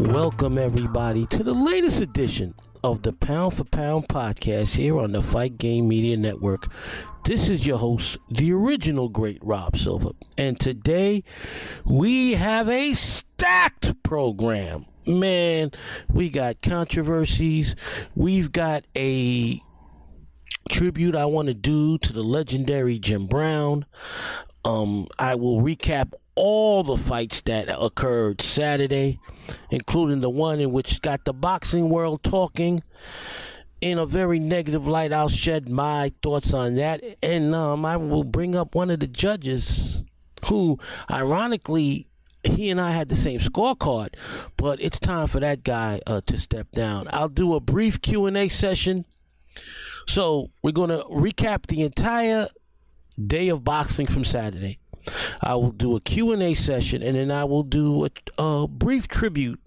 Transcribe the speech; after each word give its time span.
Welcome, 0.00 0.56
everybody, 0.56 1.26
to 1.26 1.42
the 1.44 1.52
latest 1.52 2.00
edition 2.00 2.54
of 2.82 3.02
the 3.02 3.12
Pound 3.12 3.52
for 3.52 3.64
Pound 3.64 4.08
podcast 4.08 4.76
here 4.76 4.98
on 4.98 5.10
the 5.10 5.20
Fight 5.20 5.58
Game 5.58 5.88
Media 5.88 6.16
Network. 6.16 6.72
This 7.26 7.50
is 7.50 7.66
your 7.66 7.76
host, 7.76 8.16
the 8.30 8.50
original 8.50 9.10
great 9.10 9.38
Rob 9.42 9.76
Silva. 9.76 10.12
And 10.38 10.58
today 10.58 11.22
we 11.84 12.32
have 12.32 12.66
a 12.70 12.94
stacked 12.94 14.02
program. 14.02 14.86
Man, 15.06 15.70
we 16.10 16.30
got 16.30 16.62
controversies. 16.62 17.76
We've 18.14 18.50
got 18.50 18.86
a 18.96 19.60
tribute 20.70 21.14
I 21.14 21.26
want 21.26 21.48
to 21.48 21.54
do 21.54 21.98
to 21.98 22.12
the 22.14 22.24
legendary 22.24 22.98
Jim 22.98 23.26
Brown. 23.26 23.84
Um, 24.64 25.08
I 25.18 25.34
will 25.34 25.60
recap 25.60 26.14
all 26.34 26.82
the 26.82 26.96
fights 26.96 27.40
that 27.42 27.68
occurred 27.68 28.40
Saturday, 28.40 29.18
including 29.70 30.20
the 30.20 30.30
one 30.30 30.60
in 30.60 30.72
which 30.72 31.02
got 31.02 31.24
the 31.24 31.32
boxing 31.32 31.90
world 31.90 32.22
talking 32.22 32.82
in 33.80 33.98
a 33.98 34.06
very 34.06 34.38
negative 34.38 34.86
light. 34.86 35.12
I'll 35.12 35.28
shed 35.28 35.68
my 35.68 36.12
thoughts 36.22 36.54
on 36.54 36.76
that, 36.76 37.02
and 37.22 37.54
um, 37.54 37.84
I 37.84 37.96
will 37.96 38.24
bring 38.24 38.54
up 38.54 38.74
one 38.74 38.90
of 38.90 39.00
the 39.00 39.06
judges 39.06 40.02
who, 40.46 40.78
ironically, 41.10 42.06
he 42.42 42.70
and 42.70 42.80
I 42.80 42.92
had 42.92 43.08
the 43.08 43.16
same 43.16 43.40
scorecard, 43.40 44.14
but 44.56 44.80
it's 44.80 44.98
time 44.98 45.26
for 45.26 45.40
that 45.40 45.62
guy 45.62 46.00
uh, 46.06 46.22
to 46.26 46.38
step 46.38 46.70
down. 46.72 47.06
I'll 47.10 47.28
do 47.28 47.54
a 47.54 47.60
brief 47.60 48.00
Q 48.00 48.26
and 48.26 48.36
A 48.36 48.48
session. 48.48 49.04
So 50.06 50.50
we're 50.62 50.72
going 50.72 50.90
to 50.90 51.04
recap 51.04 51.66
the 51.66 51.82
entire 51.82 52.48
day 53.26 53.48
of 53.48 53.62
boxing 53.62 54.06
from 54.06 54.24
Saturday. 54.24 54.78
I 55.40 55.54
will 55.54 55.72
do 55.72 55.96
a 55.96 56.00
Q&A 56.00 56.54
session 56.54 57.02
and 57.02 57.16
then 57.16 57.30
I 57.30 57.44
will 57.44 57.62
do 57.62 58.06
a, 58.06 58.10
a 58.42 58.68
brief 58.68 59.08
tribute 59.08 59.60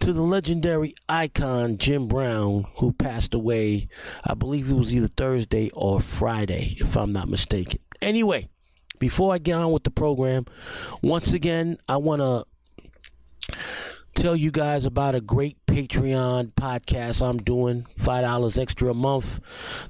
to 0.00 0.12
the 0.12 0.22
legendary 0.22 0.94
icon 1.08 1.76
Jim 1.76 2.08
Brown, 2.08 2.66
who 2.76 2.92
passed 2.92 3.34
away, 3.34 3.88
I 4.24 4.34
believe 4.34 4.70
it 4.70 4.74
was 4.74 4.94
either 4.94 5.08
Thursday 5.08 5.70
or 5.74 6.00
Friday, 6.00 6.76
if 6.80 6.96
I'm 6.96 7.12
not 7.12 7.28
mistaken. 7.28 7.80
Anyway, 8.00 8.48
before 8.98 9.34
I 9.34 9.38
get 9.38 9.54
on 9.54 9.72
with 9.72 9.82
the 9.82 9.90
program, 9.90 10.46
once 11.02 11.32
again, 11.32 11.78
I 11.88 11.96
want 11.96 12.22
to 12.22 13.56
tell 14.18 14.34
you 14.34 14.50
guys 14.50 14.84
about 14.84 15.14
a 15.14 15.20
great 15.20 15.64
Patreon 15.66 16.52
podcast 16.54 17.24
I'm 17.24 17.38
doing. 17.38 17.86
Five 17.96 18.22
dollars 18.22 18.58
extra 18.58 18.90
a 18.90 18.94
month. 18.94 19.38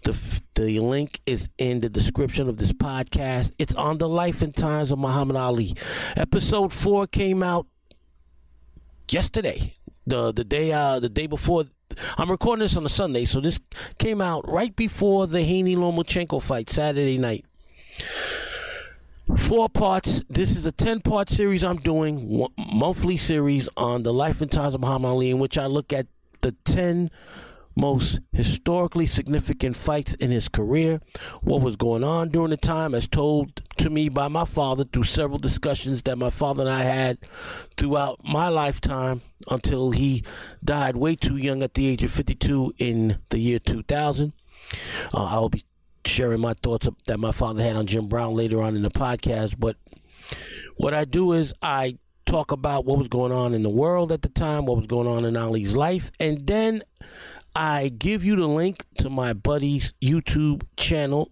The 0.03 0.13
the 0.55 0.81
link 0.81 1.21
is 1.25 1.49
in 1.57 1.81
the 1.81 1.89
description 1.89 2.47
of 2.47 2.59
this 2.59 2.73
podcast. 2.73 3.53
It's 3.59 3.75
on 3.75 3.97
the 3.97 4.09
life 4.09 4.43
and 4.43 4.55
times 4.55 4.93
of 4.93 4.99
Muhammad 4.99 5.37
Ali. 5.37 5.75
Episode 6.15 6.75
four 6.75 7.07
came 7.07 7.43
out 7.43 7.67
yesterday. 9.11 9.77
The 10.07 10.31
the 10.33 10.45
day 10.45 10.73
uh 10.73 11.01
the 11.01 11.09
day 11.09 11.27
before 11.27 11.65
I'm 12.19 12.31
recording 12.31 12.65
this 12.65 12.77
on 12.77 12.85
a 12.85 12.91
Sunday, 12.91 13.25
so 13.25 13.41
this 13.41 13.59
came 13.97 14.21
out 14.21 14.47
right 14.47 14.77
before 14.77 15.27
the 15.27 15.43
Haney 15.43 15.75
Lomachenko 15.75 16.43
fight 16.43 16.69
Saturday 16.69 17.17
night. 17.17 17.47
Four 19.37 19.69
parts. 19.69 20.23
This 20.31 20.57
is 20.57 20.65
a 20.65 20.73
10 20.73 21.01
part 21.01 21.29
series 21.29 21.63
I'm 21.63 21.77
doing, 21.77 22.49
monthly 22.73 23.19
series 23.19 23.69
on 23.77 24.03
the 24.03 24.13
life 24.13 24.41
and 24.41 24.51
times 24.51 24.75
of 24.75 24.81
Muhammad 24.81 25.11
Ali, 25.11 25.31
in 25.31 25.39
which 25.39 25.59
I 25.59 25.67
look 25.67 25.93
at 25.93 26.07
the 26.41 26.53
10 26.65 27.11
most 27.77 28.21
historically 28.33 29.07
significant 29.07 29.77
fights 29.77 30.15
in 30.15 30.31
his 30.31 30.49
career, 30.49 31.01
what 31.43 31.61
was 31.61 31.77
going 31.77 32.03
on 32.03 32.31
during 32.31 32.51
the 32.51 32.57
time, 32.57 32.95
as 32.95 33.07
told 33.07 33.63
to 33.77 33.91
me 33.91 34.09
by 34.09 34.29
my 34.29 34.45
father 34.47 34.85
through 34.85 35.05
several 35.05 35.39
discussions 35.39 36.03
that 36.03 36.17
my 36.17 36.31
father 36.31 36.63
and 36.63 36.71
I 36.71 36.83
had 36.83 37.19
throughout 37.77 38.21
my 38.25 38.49
lifetime 38.49 39.21
until 39.51 39.91
he 39.91 40.25
died 40.65 40.97
way 40.97 41.15
too 41.15 41.37
young 41.37 41.63
at 41.63 41.75
the 41.75 41.87
age 41.87 42.03
of 42.03 42.11
52 42.11 42.75
in 42.79 43.19
the 43.29 43.39
year 43.39 43.59
2000. 43.59 44.33
Uh, 45.15 45.25
I 45.25 45.39
will 45.39 45.51
be 45.51 45.65
sharing 46.09 46.41
my 46.41 46.55
thoughts 46.63 46.89
that 47.07 47.19
my 47.19 47.33
father 47.33 47.63
had 47.63 47.77
on 47.77 47.87
Jim 47.87 48.09
Brown 48.09 48.35
later 48.35 48.63
on 48.63 48.77
in 48.77 48.83
the 48.83 48.91
podcast. 48.91 49.55
But 49.59 49.77
what 50.77 50.95
I 50.95 51.05
do 51.05 51.33
is 51.33 51.53
I 51.63 51.99
talk 52.27 52.53
about 52.53 52.85
what 52.85 52.99
was 52.99 53.09
going 53.09 53.33
on 53.33 53.55
in 53.55 53.63
the 53.63 53.71
world 53.71 54.13
at 54.13 54.23
the 54.23 54.29
time, 54.29 54.67
what 54.67 54.77
was 54.77 54.87
going 54.87 55.07
on 55.07 55.25
in 55.25 55.37
Ali's 55.37 55.75
life, 55.77 56.11
and 56.21 56.47
then 56.47 56.83
I 57.55 57.89
give 57.89 58.25
you 58.25 58.37
the 58.37 58.47
link 58.47 58.85
to 58.99 59.11
my 59.11 59.33
buddy's 59.33 59.93
YouTube 60.03 60.63
channel. 60.77 61.31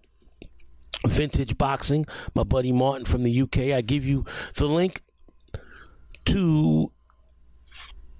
Vintage 1.06 1.56
Boxing, 1.58 2.04
my 2.34 2.42
buddy 2.42 2.72
Martin 2.72 3.04
from 3.04 3.22
the 3.22 3.42
UK. 3.42 3.58
I 3.74 3.80
give 3.80 4.06
you 4.06 4.24
the 4.56 4.66
link 4.66 5.02
to 6.24 6.90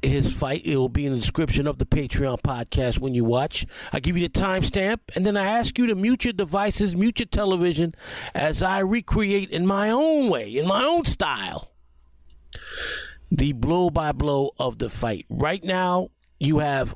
his 0.02 0.32
fight. 0.32 0.62
It 0.64 0.76
will 0.76 0.88
be 0.88 1.06
in 1.06 1.12
the 1.12 1.18
description 1.18 1.66
of 1.66 1.78
the 1.78 1.86
Patreon 1.86 2.40
podcast 2.42 2.98
when 2.98 3.14
you 3.14 3.24
watch. 3.24 3.66
I 3.92 4.00
give 4.00 4.16
you 4.16 4.28
the 4.28 4.40
timestamp, 4.40 5.00
and 5.14 5.26
then 5.26 5.36
I 5.36 5.46
ask 5.46 5.78
you 5.78 5.86
to 5.86 5.94
mute 5.94 6.24
your 6.24 6.32
devices, 6.32 6.94
mute 6.94 7.20
your 7.20 7.26
television, 7.26 7.94
as 8.34 8.62
I 8.62 8.80
recreate 8.80 9.50
in 9.50 9.66
my 9.66 9.90
own 9.90 10.30
way, 10.30 10.48
in 10.50 10.66
my 10.66 10.84
own 10.84 11.04
style, 11.04 11.72
the 13.30 13.52
blow 13.52 13.90
by 13.90 14.12
blow 14.12 14.52
of 14.58 14.78
the 14.78 14.88
fight. 14.88 15.26
Right 15.28 15.62
now, 15.64 16.10
you 16.38 16.58
have 16.58 16.94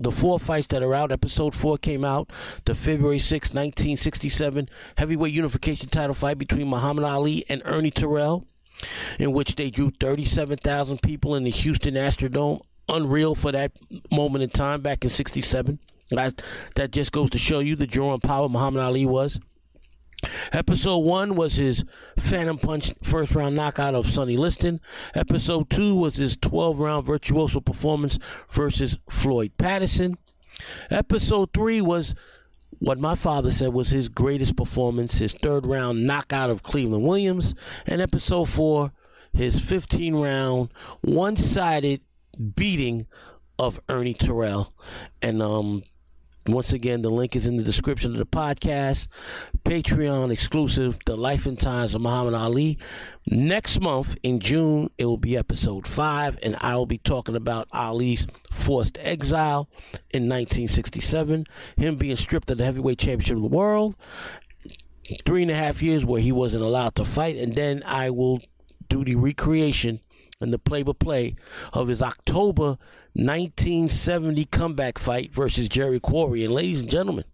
the 0.00 0.10
four 0.10 0.38
fights 0.38 0.66
that 0.68 0.82
are 0.82 0.94
out. 0.94 1.12
Episode 1.12 1.54
four 1.54 1.76
came 1.76 2.04
out 2.04 2.30
the 2.64 2.74
February 2.74 3.18
6, 3.18 3.50
1967 3.50 4.68
heavyweight 4.96 5.34
unification 5.34 5.88
title 5.88 6.14
fight 6.14 6.38
between 6.38 6.68
Muhammad 6.68 7.04
Ali 7.04 7.44
and 7.48 7.62
Ernie 7.64 7.90
Terrell, 7.90 8.46
in 9.18 9.32
which 9.32 9.56
they 9.56 9.70
drew 9.70 9.90
37,000 10.00 11.02
people 11.02 11.34
in 11.34 11.44
the 11.44 11.50
Houston 11.50 11.94
Astrodome. 11.94 12.60
Unreal 12.88 13.34
for 13.36 13.52
that 13.52 13.72
moment 14.10 14.42
in 14.42 14.50
time 14.50 14.80
back 14.80 15.04
in 15.04 15.10
67. 15.10 15.78
That, 16.10 16.42
that 16.74 16.90
just 16.90 17.12
goes 17.12 17.30
to 17.30 17.38
show 17.38 17.60
you 17.60 17.76
the 17.76 17.86
drawing 17.86 18.20
power 18.20 18.48
Muhammad 18.48 18.82
Ali 18.82 19.06
was. 19.06 19.38
Episode 20.52 20.98
one 20.98 21.34
was 21.34 21.54
his 21.54 21.84
Phantom 22.18 22.58
Punch 22.58 22.92
first 23.02 23.34
round 23.34 23.56
knockout 23.56 23.94
of 23.94 24.06
Sonny 24.06 24.36
Liston. 24.36 24.80
Episode 25.14 25.70
two 25.70 25.94
was 25.94 26.16
his 26.16 26.36
12 26.36 26.78
round 26.78 27.06
virtuoso 27.06 27.60
performance 27.60 28.18
versus 28.50 28.98
Floyd 29.08 29.52
Patterson. 29.56 30.18
Episode 30.90 31.52
three 31.54 31.80
was 31.80 32.14
what 32.80 32.98
my 32.98 33.14
father 33.14 33.50
said 33.50 33.72
was 33.72 33.90
his 33.90 34.08
greatest 34.08 34.56
performance, 34.56 35.18
his 35.18 35.32
third 35.32 35.66
round 35.66 36.06
knockout 36.06 36.50
of 36.50 36.62
Cleveland 36.62 37.04
Williams. 37.04 37.54
And 37.86 38.00
episode 38.00 38.48
four, 38.48 38.92
his 39.32 39.60
15 39.60 40.16
round 40.16 40.72
one 41.02 41.36
sided 41.36 42.00
beating 42.56 43.06
of 43.58 43.80
Ernie 43.88 44.14
Terrell. 44.14 44.74
And 45.20 45.42
um, 45.42 45.82
once 46.46 46.72
again, 46.72 47.02
the 47.02 47.10
link 47.10 47.36
is 47.36 47.46
in 47.46 47.56
the 47.56 47.62
description 47.62 48.12
of 48.12 48.18
the 48.18 48.26
podcast. 48.26 49.08
Patreon 49.64 50.32
exclusive, 50.32 50.98
The 51.04 51.16
Life 51.16 51.46
and 51.46 51.60
Times 51.60 51.94
of 51.94 52.00
Muhammad 52.00 52.34
Ali. 52.34 52.78
Next 53.26 53.80
month 53.80 54.16
in 54.22 54.40
June, 54.40 54.90
it 54.96 55.04
will 55.04 55.18
be 55.18 55.36
episode 55.36 55.86
five, 55.86 56.38
and 56.42 56.56
I 56.60 56.76
will 56.76 56.86
be 56.86 56.98
talking 56.98 57.36
about 57.36 57.68
Ali's 57.72 58.26
forced 58.50 58.96
exile 59.00 59.68
in 60.10 60.22
1967, 60.24 61.46
him 61.76 61.96
being 61.96 62.16
stripped 62.16 62.50
of 62.50 62.58
the 62.58 62.64
heavyweight 62.64 62.98
championship 62.98 63.36
of 63.36 63.42
the 63.42 63.48
world, 63.48 63.94
three 65.26 65.42
and 65.42 65.50
a 65.50 65.54
half 65.54 65.82
years 65.82 66.06
where 66.06 66.22
he 66.22 66.32
wasn't 66.32 66.64
allowed 66.64 66.94
to 66.96 67.04
fight, 67.04 67.36
and 67.36 67.54
then 67.54 67.82
I 67.84 68.10
will 68.10 68.40
do 68.88 69.04
the 69.04 69.16
recreation 69.16 70.00
and 70.40 70.52
the 70.52 70.58
play 70.58 70.82
by 70.82 70.92
play 70.92 71.36
of 71.72 71.88
his 71.88 72.00
October 72.02 72.78
1970 73.14 74.44
comeback 74.46 74.98
fight 74.98 75.34
versus 75.34 75.68
Jerry 75.68 76.00
Quarry. 76.00 76.44
And 76.44 76.54
ladies 76.54 76.80
and 76.80 76.90
gentlemen, 76.90 77.24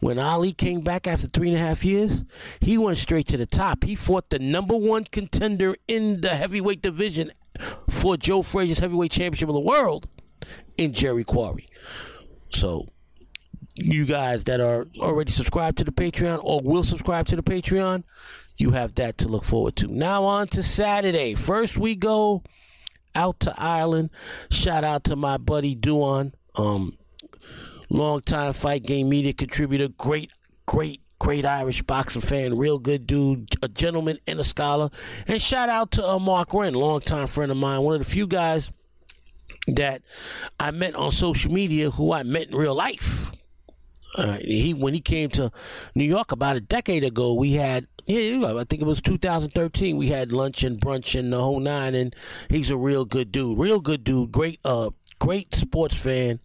when 0.00 0.18
Ali 0.18 0.52
came 0.52 0.80
back 0.80 1.06
after 1.06 1.26
three 1.26 1.48
and 1.48 1.56
a 1.56 1.60
half 1.60 1.84
years, 1.84 2.24
he 2.60 2.78
went 2.78 2.98
straight 2.98 3.28
to 3.28 3.36
the 3.36 3.46
top. 3.46 3.84
He 3.84 3.94
fought 3.94 4.30
the 4.30 4.38
number 4.38 4.76
one 4.76 5.04
contender 5.04 5.76
in 5.86 6.22
the 6.22 6.30
heavyweight 6.30 6.82
division 6.82 7.30
for 7.88 8.16
Joe 8.16 8.42
Frazier's 8.42 8.78
heavyweight 8.78 9.12
championship 9.12 9.48
of 9.48 9.54
the 9.54 9.60
world 9.60 10.08
in 10.76 10.92
Jerry 10.92 11.24
Quarry. 11.24 11.68
So, 12.50 12.88
you 13.76 14.04
guys 14.04 14.44
that 14.44 14.60
are 14.60 14.88
already 14.98 15.32
subscribed 15.32 15.78
to 15.78 15.84
the 15.84 15.92
Patreon 15.92 16.40
or 16.42 16.60
will 16.62 16.82
subscribe 16.82 17.26
to 17.28 17.36
the 17.36 17.42
Patreon, 17.42 18.04
you 18.56 18.72
have 18.72 18.94
that 18.96 19.18
to 19.18 19.28
look 19.28 19.44
forward 19.44 19.76
to. 19.76 19.86
Now, 19.88 20.24
on 20.24 20.48
to 20.48 20.62
Saturday. 20.62 21.34
First, 21.34 21.78
we 21.78 21.94
go 21.94 22.42
out 23.14 23.40
to 23.40 23.54
Ireland. 23.56 24.10
Shout 24.50 24.84
out 24.84 25.04
to 25.04 25.16
my 25.16 25.36
buddy 25.36 25.74
Duan, 25.74 26.32
um, 26.54 26.96
longtime 27.88 28.52
fight 28.52 28.82
game 28.82 29.08
media 29.08 29.32
contributor, 29.32 29.88
great, 29.88 30.32
great, 30.66 31.00
great 31.18 31.44
Irish 31.44 31.82
boxing 31.82 32.22
fan, 32.22 32.56
real 32.56 32.78
good 32.78 33.06
dude, 33.06 33.48
a 33.62 33.68
gentleman 33.68 34.18
and 34.26 34.40
a 34.40 34.44
scholar. 34.44 34.90
And 35.26 35.40
shout 35.40 35.68
out 35.68 35.92
to 35.92 36.06
uh, 36.06 36.18
Mark 36.18 36.52
Wren, 36.54 36.74
longtime 36.74 37.26
friend 37.26 37.50
of 37.50 37.56
mine, 37.56 37.82
one 37.82 37.94
of 37.94 38.04
the 38.04 38.10
few 38.10 38.26
guys 38.26 38.70
that 39.66 40.02
I 40.58 40.70
met 40.70 40.94
on 40.94 41.12
social 41.12 41.52
media 41.52 41.90
who 41.90 42.12
I 42.12 42.22
met 42.22 42.48
in 42.48 42.56
real 42.56 42.74
life. 42.74 43.32
Uh, 44.16 44.38
he 44.40 44.74
when 44.74 44.94
he 44.94 45.00
came 45.00 45.28
to 45.30 45.52
New 45.94 46.04
York 46.04 46.32
about 46.32 46.56
a 46.56 46.60
decade 46.60 47.04
ago, 47.04 47.32
we 47.34 47.52
had 47.52 47.86
yeah, 48.06 48.56
I 48.56 48.64
think 48.64 48.82
it 48.82 48.86
was 48.86 49.00
2013. 49.00 49.96
We 49.96 50.08
had 50.08 50.32
lunch 50.32 50.64
and 50.64 50.80
brunch 50.80 51.18
and 51.18 51.32
the 51.32 51.40
whole 51.40 51.60
nine, 51.60 51.94
and 51.94 52.14
he's 52.48 52.70
a 52.70 52.76
real 52.76 53.04
good 53.04 53.30
dude, 53.30 53.58
real 53.58 53.80
good 53.80 54.02
dude, 54.02 54.32
great 54.32 54.58
uh, 54.64 54.90
great 55.18 55.54
sports 55.54 55.94
fan, 55.94 56.40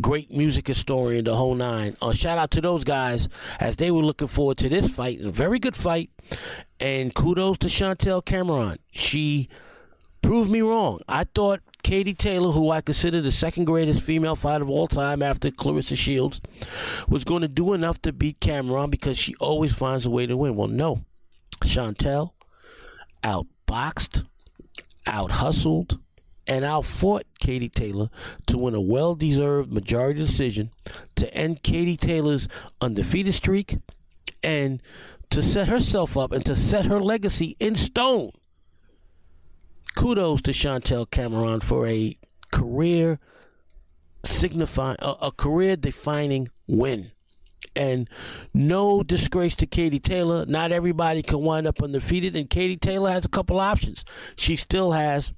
great 0.00 0.30
music 0.30 0.66
historian, 0.66 1.24
the 1.24 1.36
whole 1.36 1.54
nine. 1.54 1.96
Uh, 2.02 2.12
shout 2.12 2.38
out 2.38 2.50
to 2.52 2.60
those 2.60 2.84
guys 2.84 3.28
as 3.60 3.76
they 3.76 3.90
were 3.90 4.02
looking 4.02 4.28
forward 4.28 4.58
to 4.58 4.68
this 4.68 4.92
fight, 4.92 5.20
a 5.20 5.30
very 5.30 5.58
good 5.58 5.76
fight, 5.76 6.10
and 6.80 7.14
kudos 7.14 7.58
to 7.58 7.68
Chantel 7.68 8.24
Cameron. 8.24 8.78
She 8.90 9.48
proved 10.20 10.50
me 10.50 10.60
wrong. 10.60 11.00
I 11.08 11.24
thought 11.24 11.60
Katie 11.84 12.14
Taylor, 12.14 12.50
who 12.50 12.70
I 12.70 12.80
consider 12.80 13.20
the 13.20 13.30
second 13.30 13.66
greatest 13.66 14.00
female 14.00 14.34
fighter 14.34 14.64
of 14.64 14.70
all 14.70 14.86
time 14.88 15.22
after 15.22 15.50
Claressa 15.50 15.96
Shields, 15.96 16.40
was 17.06 17.24
going 17.24 17.42
to 17.42 17.48
do 17.48 17.74
enough 17.74 18.00
to 18.02 18.12
beat 18.12 18.40
Cameron 18.40 18.88
because 18.88 19.18
she 19.18 19.34
always 19.36 19.74
finds 19.74 20.06
a 20.06 20.10
way 20.10 20.26
to 20.26 20.34
win. 20.34 20.56
Well, 20.56 20.66
no. 20.66 21.04
Chantel 21.62 22.32
outboxed, 23.22 24.24
out 25.06 25.32
hustled, 25.32 25.98
and 26.46 26.64
outfought 26.64 27.24
Katie 27.38 27.68
Taylor 27.68 28.08
to 28.46 28.56
win 28.56 28.74
a 28.74 28.80
well 28.80 29.14
deserved 29.14 29.70
majority 29.70 30.20
decision 30.20 30.70
to 31.16 31.32
end 31.34 31.62
Katie 31.62 31.98
Taylor's 31.98 32.48
undefeated 32.80 33.34
streak 33.34 33.76
and 34.42 34.82
to 35.28 35.42
set 35.42 35.68
herself 35.68 36.16
up 36.16 36.32
and 36.32 36.44
to 36.46 36.56
set 36.56 36.86
her 36.86 37.00
legacy 37.00 37.56
in 37.60 37.76
stone 37.76 38.30
kudos 39.94 40.42
to 40.42 40.52
Chantel 40.52 41.10
Cameron 41.10 41.60
for 41.60 41.86
a 41.86 42.16
career 42.52 43.18
signifying 44.24 44.96
a, 45.00 45.14
a 45.22 45.32
career 45.32 45.76
defining 45.76 46.48
win. 46.66 47.10
And 47.76 48.08
no 48.52 49.02
disgrace 49.02 49.56
to 49.56 49.66
Katie 49.66 49.98
Taylor. 49.98 50.46
Not 50.46 50.70
everybody 50.70 51.22
can 51.22 51.40
wind 51.40 51.66
up 51.66 51.82
undefeated, 51.82 52.36
and 52.36 52.48
Katie 52.48 52.76
Taylor 52.76 53.10
has 53.10 53.24
a 53.24 53.28
couple 53.30 53.58
options. 53.58 54.04
She 54.36 54.54
still 54.54 54.92
has 54.92 55.32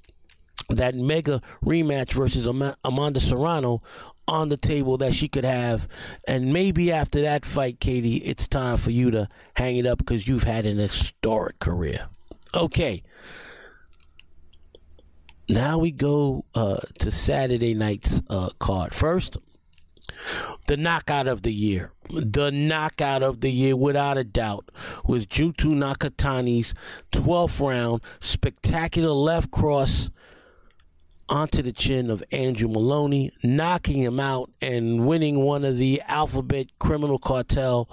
that 0.69 0.93
mega 0.93 1.41
rematch 1.63 2.13
versus 2.13 2.45
Amanda 2.83 3.19
Serrano 3.19 3.81
on 4.27 4.49
the 4.49 4.57
table 4.57 4.97
that 4.97 5.15
she 5.15 5.27
could 5.27 5.45
have. 5.45 5.87
And 6.27 6.51
maybe 6.51 6.91
after 6.91 7.21
that 7.21 7.45
fight, 7.45 7.79
Katie, 7.79 8.17
it's 8.17 8.47
time 8.47 8.77
for 8.77 8.91
you 8.91 9.09
to 9.11 9.29
hang 9.55 9.77
it 9.77 9.85
up 9.85 9.99
because 9.99 10.27
you've 10.27 10.43
had 10.43 10.65
an 10.65 10.77
historic 10.77 11.59
career. 11.59 12.09
Okay. 12.53 13.03
Now 15.49 15.77
we 15.77 15.91
go 15.91 16.43
uh, 16.53 16.77
to 16.99 17.09
Saturday 17.09 17.73
night's 17.73 18.21
uh, 18.29 18.49
card. 18.59 18.93
First, 18.93 19.37
the 20.67 20.75
knockout 20.75 21.27
of 21.27 21.43
the 21.43 21.53
year. 21.53 21.91
The 22.09 22.51
knockout 22.51 23.23
of 23.23 23.39
the 23.41 23.51
year, 23.51 23.75
without 23.75 24.17
a 24.17 24.23
doubt, 24.25 24.69
was 25.05 25.25
Junto 25.25 25.69
Nakatani's 25.69 26.73
12th 27.11 27.65
round 27.65 28.01
spectacular 28.19 29.11
left 29.11 29.51
cross 29.51 30.09
onto 31.29 31.61
the 31.61 31.73
chin 31.73 32.09
of 32.09 32.23
Andrew 32.31 32.69
Moloney, 32.69 33.31
knocking 33.43 34.01
him 34.01 34.19
out 34.19 34.49
and 34.61 35.05
winning 35.05 35.39
one 35.43 35.63
of 35.63 35.77
the 35.77 36.01
alphabet 36.07 36.67
criminal 36.79 37.19
cartel 37.19 37.89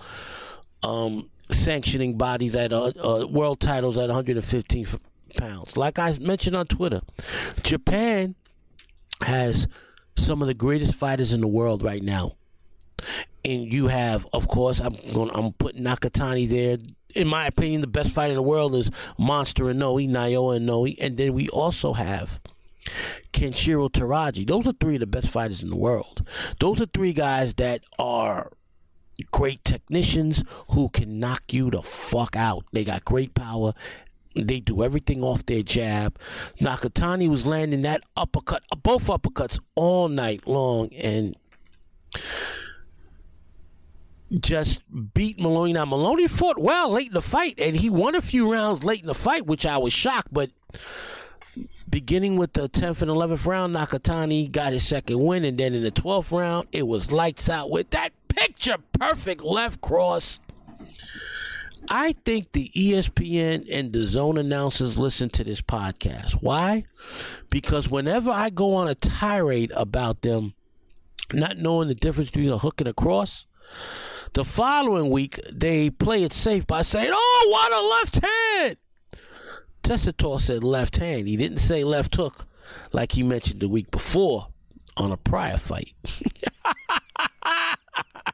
um, 0.82 1.28
sanctioning 1.50 2.16
bodies 2.16 2.56
at 2.56 2.72
uh, 2.72 2.92
uh, 3.02 3.26
world 3.26 3.60
titles 3.60 3.98
at 3.98 4.08
115 4.08 4.86
pounds. 5.36 5.76
Like 5.76 5.98
I 5.98 6.16
mentioned 6.20 6.56
on 6.56 6.66
Twitter, 6.66 7.02
Japan 7.62 8.34
has 9.20 9.68
some 10.16 10.42
of 10.42 10.48
the 10.48 10.54
greatest 10.54 10.94
fighters 10.94 11.32
in 11.32 11.40
the 11.40 11.48
world 11.48 11.82
right 11.82 12.02
now. 12.02 12.36
And 13.44 13.70
you 13.72 13.88
have, 13.88 14.26
of 14.32 14.48
course, 14.48 14.80
I'm 14.80 14.94
going. 15.12 15.30
I'm 15.34 15.52
putting 15.52 15.84
Nakatani 15.84 16.48
there. 16.48 16.78
In 17.14 17.28
my 17.28 17.46
opinion, 17.46 17.80
the 17.82 17.86
best 17.86 18.10
fighter 18.12 18.30
in 18.30 18.36
the 18.36 18.42
world 18.42 18.74
is 18.74 18.90
Monster 19.18 19.64
Inoue, 19.64 20.08
Naoya 20.08 20.56
Inoue, 20.56 20.56
and 20.56 20.66
Noe. 20.66 20.86
And 20.86 21.16
then 21.16 21.34
we 21.34 21.48
also 21.50 21.92
have 21.92 22.40
Kenshiro 23.32 23.90
Teraji. 23.90 24.46
Those 24.46 24.66
are 24.66 24.72
three 24.72 24.94
of 24.94 25.00
the 25.00 25.06
best 25.06 25.28
fighters 25.28 25.62
in 25.62 25.68
the 25.68 25.76
world. 25.76 26.26
Those 26.60 26.80
are 26.80 26.86
three 26.86 27.12
guys 27.12 27.54
that 27.54 27.82
are 27.98 28.50
great 29.30 29.62
technicians 29.64 30.42
who 30.70 30.88
can 30.88 31.18
knock 31.18 31.52
you 31.52 31.70
the 31.70 31.82
fuck 31.82 32.36
out. 32.36 32.64
They 32.72 32.84
got 32.84 33.04
great 33.04 33.34
power 33.34 33.74
they 34.34 34.60
do 34.60 34.82
everything 34.82 35.22
off 35.22 35.46
their 35.46 35.62
jab. 35.62 36.18
Nakatani 36.60 37.28
was 37.28 37.46
landing 37.46 37.82
that 37.82 38.02
uppercut, 38.16 38.62
both 38.82 39.06
uppercuts 39.06 39.58
all 39.74 40.08
night 40.08 40.46
long, 40.46 40.92
and 40.94 41.36
just 44.40 44.82
beat 45.14 45.40
Moloney. 45.40 45.72
Now 45.72 45.84
Moloney 45.84 46.28
fought 46.28 46.58
well 46.58 46.90
late 46.90 47.08
in 47.08 47.14
the 47.14 47.22
fight, 47.22 47.54
and 47.58 47.76
he 47.76 47.90
won 47.90 48.14
a 48.14 48.20
few 48.20 48.50
rounds 48.50 48.84
late 48.84 49.00
in 49.00 49.06
the 49.06 49.14
fight, 49.14 49.46
which 49.46 49.64
I 49.66 49.78
was 49.78 49.92
shocked. 49.92 50.28
But 50.32 50.50
beginning 51.88 52.36
with 52.36 52.54
the 52.54 52.68
10th 52.68 53.02
and 53.02 53.10
11th 53.10 53.46
round, 53.46 53.74
Nakatani 53.74 54.50
got 54.50 54.72
his 54.72 54.86
second 54.86 55.20
win, 55.20 55.44
and 55.44 55.58
then 55.58 55.74
in 55.74 55.82
the 55.82 55.92
12th 55.92 56.36
round, 56.36 56.68
it 56.72 56.86
was 56.86 57.12
lights 57.12 57.48
out 57.48 57.70
with 57.70 57.90
that 57.90 58.12
picture 58.28 58.76
perfect 58.98 59.44
left 59.44 59.80
cross 59.80 60.40
I 61.90 62.12
think 62.24 62.52
the 62.52 62.70
ESPN 62.74 63.66
and 63.70 63.92
the 63.92 64.04
zone 64.04 64.38
announcers 64.38 64.96
listen 64.98 65.28
to 65.30 65.44
this 65.44 65.60
podcast. 65.60 66.32
Why? 66.32 66.84
Because 67.50 67.90
whenever 67.90 68.30
I 68.30 68.50
go 68.50 68.74
on 68.74 68.88
a 68.88 68.94
tirade 68.94 69.72
about 69.74 70.22
them, 70.22 70.54
not 71.32 71.58
knowing 71.58 71.88
the 71.88 71.94
difference 71.94 72.30
between 72.30 72.52
a 72.52 72.58
hook 72.58 72.80
and 72.80 72.88
a 72.88 72.94
cross. 72.94 73.46
The 74.34 74.44
following 74.44 75.10
week, 75.10 75.40
they 75.52 75.90
play 75.90 76.22
it 76.24 76.32
safe 76.32 76.66
by 76.66 76.82
saying, 76.82 77.10
"Oh, 77.12 77.46
what 77.50 77.72
a 77.72 77.80
left 77.80 78.24
hand!" 78.24 78.76
Testator 79.82 80.38
said 80.38 80.64
left 80.64 80.96
hand. 80.96 81.28
He 81.28 81.36
didn't 81.36 81.58
say 81.58 81.84
left 81.84 82.16
hook, 82.16 82.46
like 82.92 83.12
he 83.12 83.22
mentioned 83.22 83.60
the 83.60 83.68
week 83.68 83.90
before 83.90 84.48
on 84.96 85.12
a 85.12 85.16
prior 85.16 85.56
fight. 85.56 85.94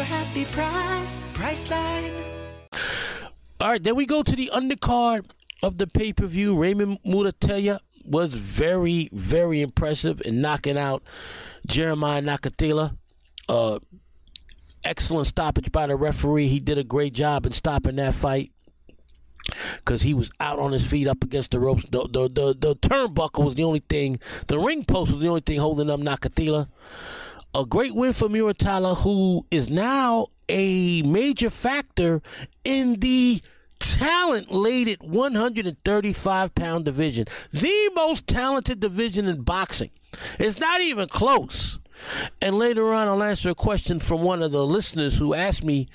your 0.00 0.06
happy 0.06 0.46
price, 0.46 1.20
Priceline. 1.34 2.24
All 3.60 3.68
right, 3.68 3.82
then 3.82 3.96
we 3.96 4.06
go 4.06 4.22
to 4.22 4.34
the 4.34 4.50
undercard 4.54 5.26
of 5.62 5.76
the 5.76 5.86
pay 5.86 6.14
per 6.14 6.24
view. 6.24 6.56
Raymond 6.56 7.02
Muratalla 7.04 7.80
was 8.06 8.32
very, 8.32 9.10
very 9.12 9.60
impressive 9.60 10.22
in 10.24 10.40
knocking 10.40 10.78
out 10.78 11.02
Jeremiah 11.66 12.22
Nakathila. 12.22 12.96
Uh, 13.46 13.78
excellent 14.84 15.26
stoppage 15.26 15.70
by 15.70 15.86
the 15.86 15.96
referee. 15.96 16.48
He 16.48 16.60
did 16.60 16.78
a 16.78 16.84
great 16.84 17.12
job 17.12 17.44
in 17.44 17.52
stopping 17.52 17.96
that 17.96 18.14
fight 18.14 18.52
because 19.76 20.00
he 20.00 20.14
was 20.14 20.30
out 20.40 20.58
on 20.58 20.72
his 20.72 20.86
feet 20.86 21.08
up 21.08 21.22
against 21.22 21.50
the 21.50 21.60
ropes. 21.60 21.84
The, 21.90 22.08
the, 22.08 22.28
the, 22.28 22.56
the 22.58 22.76
turnbuckle 22.76 23.44
was 23.44 23.54
the 23.54 23.64
only 23.64 23.82
thing, 23.86 24.18
the 24.46 24.58
ring 24.58 24.82
post 24.82 25.12
was 25.12 25.20
the 25.20 25.28
only 25.28 25.42
thing 25.42 25.58
holding 25.58 25.90
up 25.90 26.00
Nakathila. 26.00 26.68
A 27.54 27.64
great 27.64 27.94
win 27.94 28.12
for 28.12 28.28
Muratalla, 28.28 28.98
who 28.98 29.44
is 29.50 29.68
now 29.68 30.28
a 30.48 31.02
major 31.02 31.50
factor 31.50 32.22
in 32.64 33.00
the 33.00 33.42
talent 33.80 34.52
laden 34.52 34.96
135 35.00 36.54
pound 36.54 36.84
division, 36.84 37.26
the 37.50 37.90
most 37.94 38.26
talented 38.26 38.78
division 38.78 39.26
in 39.26 39.42
boxing. 39.42 39.90
It's 40.38 40.60
not 40.60 40.80
even 40.80 41.08
close. 41.08 41.80
And 42.40 42.56
later 42.56 42.92
on, 42.92 43.08
I'll 43.08 43.22
answer 43.22 43.50
a 43.50 43.54
question 43.54 44.00
from 44.00 44.22
one 44.22 44.42
of 44.42 44.52
the 44.52 44.64
listeners 44.64 45.18
who 45.18 45.34
asked 45.34 45.64
me 45.64 45.88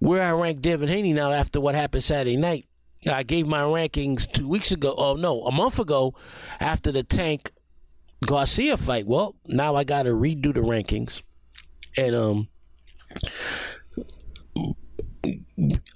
where 0.00 0.22
I 0.22 0.32
rank 0.32 0.60
Devin 0.60 0.88
Haney 0.88 1.12
now 1.12 1.32
after 1.32 1.60
what 1.60 1.74
happened 1.74 2.04
Saturday 2.04 2.36
night. 2.36 2.66
I 3.10 3.22
gave 3.22 3.46
my 3.46 3.62
rankings 3.62 4.30
two 4.30 4.48
weeks 4.48 4.70
ago. 4.70 4.94
Oh 4.96 5.14
no, 5.14 5.44
a 5.44 5.52
month 5.52 5.78
ago, 5.78 6.14
after 6.60 6.92
the 6.92 7.02
Tank 7.02 7.52
Garcia 8.26 8.76
fight. 8.76 9.06
Well, 9.06 9.36
now 9.46 9.74
I 9.74 9.84
got 9.84 10.04
to 10.04 10.10
redo 10.10 10.54
the 10.54 10.60
rankings, 10.60 11.22
and 11.96 12.14
um, 12.14 12.48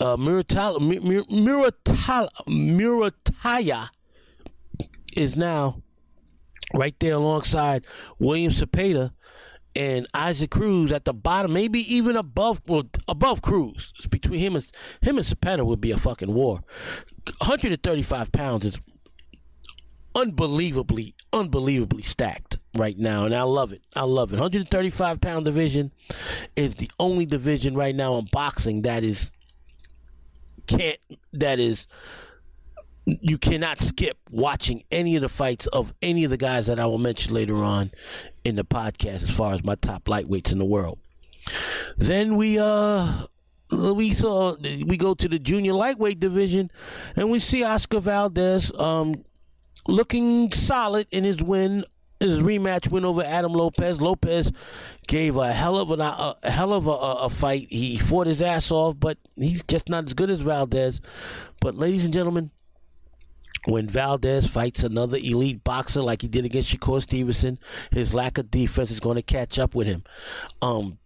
uh, 0.00 0.16
Muratalla, 0.16 0.78
Muratalla, 0.78 2.28
Muratalla 2.46 3.88
is 5.16 5.36
now 5.36 5.82
right 6.74 6.94
there 7.00 7.14
alongside 7.14 7.84
William 8.18 8.52
Zepeda 8.52 9.12
and 9.74 10.06
Isaac 10.12 10.50
Cruz 10.50 10.92
at 10.92 11.04
the 11.04 11.14
bottom, 11.14 11.52
maybe 11.52 11.80
even 11.94 12.16
above 12.16 12.62
well, 12.66 12.84
above 13.06 13.42
Cruz. 13.42 13.92
It's 13.96 14.06
between 14.06 14.40
him 14.40 14.56
and 14.56 14.70
him 15.00 15.18
and 15.18 15.26
Zepeda 15.26 15.64
would 15.64 15.80
be 15.80 15.92
a 15.92 15.96
fucking 15.96 16.34
war. 16.34 16.62
135 17.38 18.32
pounds 18.32 18.64
is 18.64 18.80
unbelievably, 20.18 21.14
unbelievably 21.32 22.02
stacked 22.02 22.58
right 22.76 22.98
now, 22.98 23.24
and 23.24 23.34
I 23.34 23.42
love 23.42 23.72
it. 23.72 23.82
I 23.94 24.02
love 24.02 24.32
it. 24.32 24.36
135 24.36 25.20
pound 25.20 25.44
division 25.44 25.92
is 26.56 26.74
the 26.74 26.90
only 26.98 27.24
division 27.24 27.74
right 27.74 27.94
now 27.94 28.16
in 28.16 28.26
boxing 28.32 28.82
that 28.82 29.04
is 29.04 29.30
can't 30.66 30.98
that 31.32 31.58
is 31.58 31.86
you 33.06 33.38
cannot 33.38 33.80
skip 33.80 34.18
watching 34.30 34.82
any 34.90 35.16
of 35.16 35.22
the 35.22 35.28
fights 35.30 35.66
of 35.68 35.94
any 36.02 36.24
of 36.24 36.30
the 36.30 36.36
guys 36.36 36.66
that 36.66 36.78
I 36.78 36.84
will 36.86 36.98
mention 36.98 37.32
later 37.32 37.56
on 37.64 37.90
in 38.44 38.56
the 38.56 38.64
podcast 38.64 39.22
as 39.22 39.30
far 39.30 39.54
as 39.54 39.64
my 39.64 39.76
top 39.76 40.04
lightweights 40.04 40.52
in 40.52 40.58
the 40.58 40.64
world. 40.66 40.98
Then 41.96 42.36
we 42.36 42.58
uh 42.58 43.24
we 43.70 44.12
saw 44.14 44.56
we 44.60 44.96
go 44.96 45.14
to 45.14 45.28
the 45.28 45.38
junior 45.38 45.72
lightweight 45.72 46.20
division 46.20 46.70
and 47.16 47.30
we 47.30 47.38
see 47.38 47.62
Oscar 47.62 48.00
Valdez 48.00 48.72
um 48.78 49.24
looking 49.88 50.52
solid 50.52 51.08
in 51.10 51.24
his 51.24 51.42
win 51.42 51.84
his 52.20 52.40
rematch 52.40 52.90
win 52.90 53.04
over 53.04 53.22
Adam 53.22 53.52
Lopez. 53.52 54.00
Lopez 54.00 54.50
gave 55.06 55.36
a 55.36 55.52
hell 55.52 55.76
of 55.76 55.90
a, 55.90 56.36
a 56.42 56.50
hell 56.50 56.72
of 56.72 56.86
a, 56.86 56.90
a, 56.90 57.30
fight. 57.30 57.68
He 57.70 57.96
fought 57.96 58.26
his 58.26 58.42
ass 58.42 58.70
off, 58.70 58.98
but 58.98 59.18
he's 59.36 59.62
just 59.62 59.88
not 59.88 60.06
as 60.06 60.14
good 60.14 60.30
as 60.30 60.40
Valdez. 60.40 61.00
But 61.60 61.76
ladies 61.76 62.04
and 62.04 62.12
gentlemen, 62.12 62.50
when 63.66 63.86
Valdez 63.86 64.48
fights 64.48 64.82
another 64.82 65.18
elite 65.18 65.62
boxer 65.62 66.02
like 66.02 66.22
he 66.22 66.28
did 66.28 66.44
against 66.44 66.76
Shakur 66.76 67.00
Stevenson, 67.02 67.58
his 67.92 68.14
lack 68.14 68.38
of 68.38 68.50
defense 68.50 68.90
is 68.90 69.00
going 69.00 69.16
to 69.16 69.22
catch 69.22 69.58
up 69.58 69.74
with 69.74 69.86
him. 69.86 70.02
Um, 70.60 70.98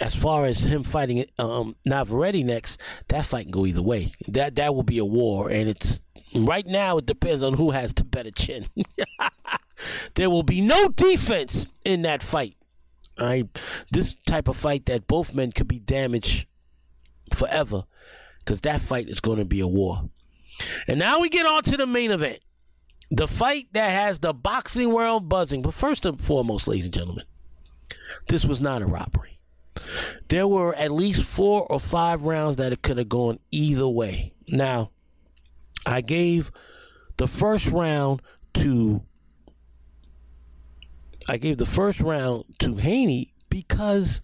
as 0.00 0.14
far 0.14 0.44
as 0.44 0.64
him 0.64 0.82
fighting 0.82 1.24
um, 1.38 1.76
Navarrete 1.84 2.44
next, 2.44 2.80
that 3.08 3.24
fight 3.24 3.44
can 3.44 3.52
go 3.52 3.66
either 3.66 3.82
way. 3.82 4.12
That 4.28 4.54
that 4.56 4.74
will 4.74 4.82
be 4.82 4.98
a 4.98 5.04
war, 5.04 5.50
and 5.50 5.68
it's 5.68 6.00
right 6.34 6.66
now. 6.66 6.98
It 6.98 7.06
depends 7.06 7.42
on 7.42 7.54
who 7.54 7.70
has 7.70 7.92
the 7.92 8.04
better 8.04 8.30
chin. 8.30 8.66
there 10.14 10.30
will 10.30 10.42
be 10.42 10.60
no 10.60 10.88
defense 10.88 11.66
in 11.84 12.02
that 12.02 12.22
fight. 12.22 12.56
Right, 13.20 13.46
this 13.90 14.16
type 14.26 14.48
of 14.48 14.56
fight 14.56 14.86
that 14.86 15.06
both 15.06 15.34
men 15.34 15.52
could 15.52 15.68
be 15.68 15.78
damaged 15.78 16.46
forever, 17.34 17.84
because 18.38 18.62
that 18.62 18.80
fight 18.80 19.08
is 19.08 19.20
going 19.20 19.38
to 19.38 19.44
be 19.44 19.60
a 19.60 19.66
war. 19.66 20.08
And 20.88 20.98
now 20.98 21.20
we 21.20 21.28
get 21.28 21.46
on 21.46 21.62
to 21.64 21.76
the 21.76 21.86
main 21.86 22.10
event, 22.10 22.40
the 23.10 23.28
fight 23.28 23.68
that 23.72 23.90
has 23.90 24.18
the 24.20 24.32
boxing 24.32 24.92
world 24.92 25.28
buzzing. 25.28 25.60
But 25.60 25.74
first 25.74 26.06
and 26.06 26.18
foremost, 26.20 26.66
ladies 26.66 26.86
and 26.86 26.94
gentlemen, 26.94 27.24
this 28.28 28.44
was 28.44 28.60
not 28.60 28.82
a 28.82 28.86
robbery. 28.86 29.31
There 30.28 30.48
were 30.48 30.74
at 30.74 30.90
least 30.90 31.22
four 31.22 31.66
or 31.70 31.78
five 31.78 32.22
rounds 32.22 32.56
that 32.56 32.72
it 32.72 32.82
could 32.82 32.98
have 32.98 33.08
gone 33.08 33.38
either 33.50 33.88
way. 33.88 34.32
Now, 34.48 34.90
I 35.86 36.00
gave 36.00 36.50
the 37.16 37.26
first 37.26 37.68
round 37.68 38.22
to 38.54 39.02
I 41.28 41.36
gave 41.36 41.58
the 41.58 41.66
first 41.66 42.00
round 42.00 42.44
to 42.58 42.74
Haney 42.76 43.32
because 43.48 44.22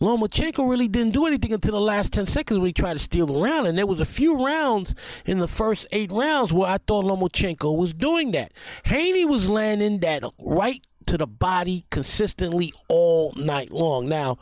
Lomachenko 0.00 0.68
really 0.68 0.88
didn't 0.88 1.12
do 1.12 1.26
anything 1.26 1.52
until 1.52 1.72
the 1.72 1.80
last 1.80 2.12
10 2.12 2.26
seconds 2.26 2.58
when 2.58 2.66
he 2.66 2.72
tried 2.72 2.94
to 2.94 2.98
steal 2.98 3.26
the 3.26 3.40
round. 3.40 3.66
And 3.66 3.78
there 3.78 3.86
was 3.86 4.00
a 4.00 4.04
few 4.04 4.44
rounds 4.44 4.94
in 5.24 5.38
the 5.38 5.48
first 5.48 5.86
eight 5.92 6.10
rounds 6.10 6.52
where 6.52 6.68
I 6.68 6.78
thought 6.78 7.04
Lomachenko 7.04 7.76
was 7.76 7.94
doing 7.94 8.32
that. 8.32 8.52
Haney 8.84 9.24
was 9.24 9.48
landing 9.48 10.00
that 10.00 10.24
right 10.38 10.84
to 11.06 11.16
the 11.16 11.26
body 11.26 11.86
consistently 11.90 12.72
all 12.88 13.32
night 13.36 13.70
long. 13.70 14.08
Now, 14.08 14.38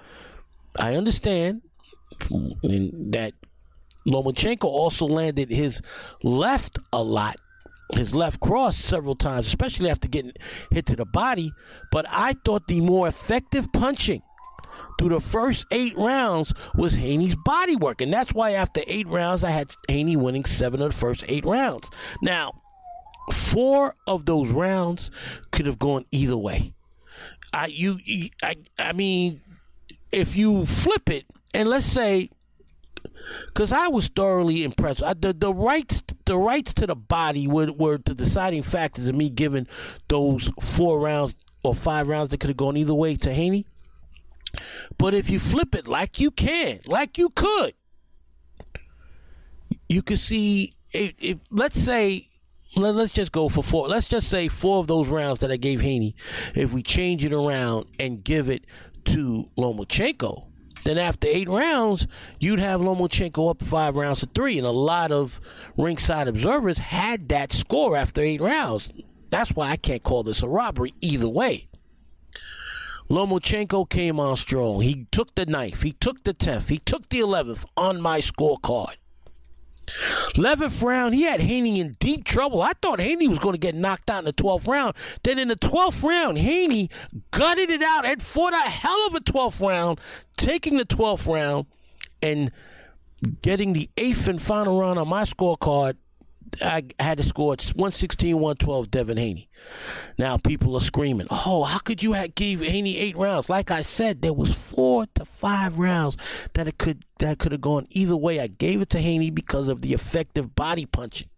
I 0.79 0.95
understand 0.95 1.63
that 2.29 3.33
Lomachenko 4.07 4.65
also 4.65 5.07
landed 5.07 5.51
his 5.51 5.81
left 6.23 6.79
a 6.93 7.03
lot 7.03 7.37
his 7.95 8.15
left 8.15 8.41
cross 8.41 8.77
several 8.77 9.15
times, 9.15 9.47
especially 9.47 9.91
after 9.91 10.09
getting 10.09 10.33
hit 10.71 10.87
to 10.87 10.97
the 10.97 11.05
body. 11.05 11.53
But 11.91 12.07
I 12.09 12.35
thought 12.45 12.67
the 12.67 12.81
more 12.81 13.07
effective 13.09 13.71
punching 13.73 14.23
through 14.99 15.11
the 15.11 15.21
first 15.21 15.67
eight 15.71 15.97
rounds 15.97 16.53
was 16.75 16.95
Haney's 16.95 17.37
body 17.37 17.77
work. 17.77 18.01
And 18.01 18.13
that's 18.13 18.33
why 18.33 18.53
after 18.53 18.81
eight 18.87 19.07
rounds, 19.09 19.45
I 19.45 19.51
had 19.51 19.71
Haney 19.89 20.17
winning 20.17 20.45
seven 20.45 20.81
of 20.81 20.93
the 20.93 20.97
first 20.97 21.25
eight 21.29 21.45
rounds. 21.45 21.91
Now, 22.23 22.63
four 23.33 23.95
of 24.07 24.27
those 24.27 24.51
rounds 24.51 25.11
could 25.51 25.67
have 25.67 25.79
gone 25.79 26.05
either 26.11 26.37
way. 26.37 26.73
I 27.53 27.67
you, 27.67 27.99
I 28.43 28.57
I 28.79 28.93
mean 28.93 29.43
if 30.13 30.37
you 30.37 30.67
flip 30.67 31.11
it, 31.11 31.25
and 31.55 31.69
let's 31.69 31.87
say, 31.87 32.31
because 33.47 33.73
I 33.73 33.89
was 33.89 34.09
thoroughly 34.09 34.65
impressed. 34.65 35.03
I, 35.03 35.15
the 35.15 35.33
the 35.33 35.53
rights 35.53 36.03
the 36.25 36.37
rights 36.37 36.75
to 36.75 36.87
the 36.87 36.95
body 36.95 37.49
were, 37.49 37.73
were 37.73 37.99
the 37.99 38.15
deciding 38.15 38.63
factors 38.63 39.09
of 39.09 39.15
me 39.15 39.31
giving 39.31 39.67
those 40.09 40.51
four 40.61 41.01
rounds 41.01 41.35
or 41.65 41.75
five 41.75 42.09
rounds 42.09 42.31
that 42.31 42.41
could 42.41 42.51
have 42.51 42.57
gone 42.57 42.77
either 42.77 42.95
way 42.95 43.17
to 43.17 43.33
Haney. 43.33 43.67
But 44.99 45.15
if 45.15 45.31
you 45.31 45.39
flip 45.39 45.75
it 45.75 45.89
like 45.89 46.21
you 46.21 46.31
can, 46.31 46.81
like 46.87 47.17
you 47.17 47.31
could, 47.31 47.73
you 49.89 50.03
could 50.03 50.19
see 50.19 50.75
if, 50.93 51.15
if 51.19 51.39
let's 51.51 51.81
say 51.81 52.29
let, 52.77 52.97
us 52.97 53.11
just 53.11 53.33
go 53.33 53.49
for 53.49 53.63
four. 53.63 53.89
Let's 53.89 54.07
just 54.07 54.29
say 54.29 54.49
four 54.49 54.79
of 54.81 54.87
those 54.87 55.09
rounds 55.09 55.41
that 55.41 55.51
I 55.51 55.57
gave 55.57 55.81
Haney. 55.81 56.15
If 56.55 56.73
we 56.73 56.83
change 56.83 57.25
it 57.25 57.33
around 57.33 57.87
and 58.01 58.23
give 58.25 58.49
it 58.49 58.65
to 59.07 59.49
Lomachenko, 59.57 60.47
then 60.85 60.99
after 60.99 61.29
eight 61.29 61.49
rounds, 61.49 62.07
you'd 62.41 62.59
have 62.59 62.81
Lomachenko 62.81 63.51
up 63.51 63.63
five 63.63 63.97
rounds 63.97 64.21
to 64.21 64.27
three. 64.27 64.59
And 64.59 64.67
a 64.67 64.71
lot 64.71 65.13
of 65.13 65.41
ringside 65.77 66.29
observers 66.29 66.79
had 66.79 67.29
that 67.29 67.53
score 67.53 67.97
after 67.97 68.21
eight 68.21 68.41
rounds. 68.41 68.91
That's 69.31 69.53
why 69.53 69.71
I 69.71 69.77
can't 69.77 70.03
call 70.03 70.25
this 70.25 70.43
a 70.43 70.49
robbery 70.49 70.95
either 71.01 71.29
way. 71.29 71.69
Lomachenko 73.09 73.89
came 73.89 74.19
on 74.19 74.37
strong. 74.37 74.81
He 74.81 75.07
took 75.11 75.35
the 75.35 75.47
knife. 75.47 75.83
He 75.83 75.93
took 75.93 76.25
the 76.25 76.35
10th. 76.35 76.69
He 76.69 76.79
took 76.79 77.09
the 77.09 77.21
11th 77.21 77.65
on 77.77 78.01
my 78.01 78.21
scorecard. 78.21 78.97
11th 80.35 80.83
round, 80.83 81.15
he 81.15 81.23
had 81.23 81.41
Haney 81.41 81.81
in 81.81 81.97
deep 81.99 82.25
trouble. 82.25 82.63
I 82.63 82.73
thought 82.81 83.01
Haney 83.01 83.29
was 83.29 83.39
going 83.39 83.55
to 83.55 83.59
get 83.59 83.75
knocked 83.75 84.11
out 84.11 84.21
in 84.21 84.25
the 84.25 84.33
12th 84.33 84.67
round. 84.67 84.95
Then 85.23 85.39
in 85.39 85.49
the 85.49 85.57
12th 85.57 86.03
round, 86.03 86.39
Haney 86.39 86.91
gutted 87.31 87.71
it 87.71 87.83
out 87.83 88.05
and 88.05 88.23
fought 88.23 88.55
a 88.55 88.69
hell 88.69 89.07
of 89.07 89.15
a 89.15 89.21
12th 89.21 89.61
round, 89.67 90.01
taking 90.37 90.77
the 90.77 90.85
12th 90.85 91.33
round 91.33 91.67
and 92.23 92.51
getting 93.43 93.73
the 93.73 93.91
eighth 93.97 94.29
and 94.29 94.41
final 94.41 94.81
round 94.81 94.99
on 94.99 95.09
my 95.09 95.23
scorecard 95.23 95.97
I 96.61 96.83
had 96.99 97.19
to 97.19 97.25
score 97.25 97.49
116, 97.49 98.35
112, 98.35 98.91
Devin 98.91 99.17
Haney. 99.17 99.49
Now 100.19 100.37
people 100.37 100.77
are 100.77 100.81
screaming, 100.81 101.27
oh, 101.31 101.65
how 101.65 101.79
could 101.79 102.03
you 102.03 102.13
have 102.13 102.35
give 102.35 102.61
Haney 102.61 102.99
eight 102.99 103.17
rounds? 103.17 103.49
Like 103.49 103.71
I 103.71 103.83
said, 103.83 104.23
there 104.23 104.33
was 104.33 104.55
four 104.55 105.07
to 105.15 105.25
five 105.25 105.79
rounds 105.79 106.17
that 106.55 106.69
it 106.69 106.79
could 106.79 107.05
that 107.19 107.39
could 107.39 107.53
have 107.53 107.61
gone 107.61 107.87
either 107.91 108.17
way. 108.17 108.41
I 108.41 108.49
gave 108.49 108.83
it 108.83 108.91
to 108.91 109.01
Haney 109.01 109.31
because 109.31 109.69
of 109.69 109.81
the 109.83 109.93
effective 109.93 110.55
body 110.55 110.87
punching. 110.87 111.29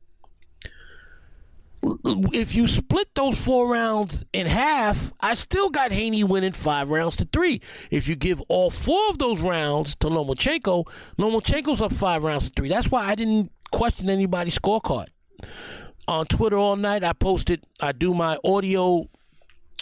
If 2.33 2.55
you 2.55 2.67
split 2.67 3.09
those 3.15 3.39
four 3.39 3.71
rounds 3.71 4.25
in 4.33 4.47
half, 4.47 5.13
I 5.21 5.35
still 5.35 5.69
got 5.69 5.93
Haney 5.93 6.25
winning 6.25 6.53
five 6.53 6.89
rounds 6.89 7.17
to 7.17 7.29
three. 7.31 7.61
If 7.91 8.09
you 8.09 8.17
give 8.17 8.41
all 8.49 8.71
four 8.71 9.11
of 9.11 9.19
those 9.19 9.43
rounds 9.43 9.95
to 9.97 10.09
Lomachenko, 10.09 10.89
Lomachenko's 11.19 11.83
up 11.83 11.93
five 11.93 12.23
rounds 12.23 12.47
to 12.47 12.53
three. 12.57 12.71
That's 12.71 12.91
why 12.91 13.05
I 13.07 13.15
didn't 13.15 13.53
question 13.75 14.09
anybody's 14.09 14.59
scorecard. 14.59 15.07
On 16.07 16.25
Twitter 16.27 16.57
all 16.57 16.77
night, 16.77 17.03
I 17.03 17.13
posted, 17.13 17.65
I 17.81 17.93
do 17.93 18.15
my 18.15 18.39
audio 18.45 19.09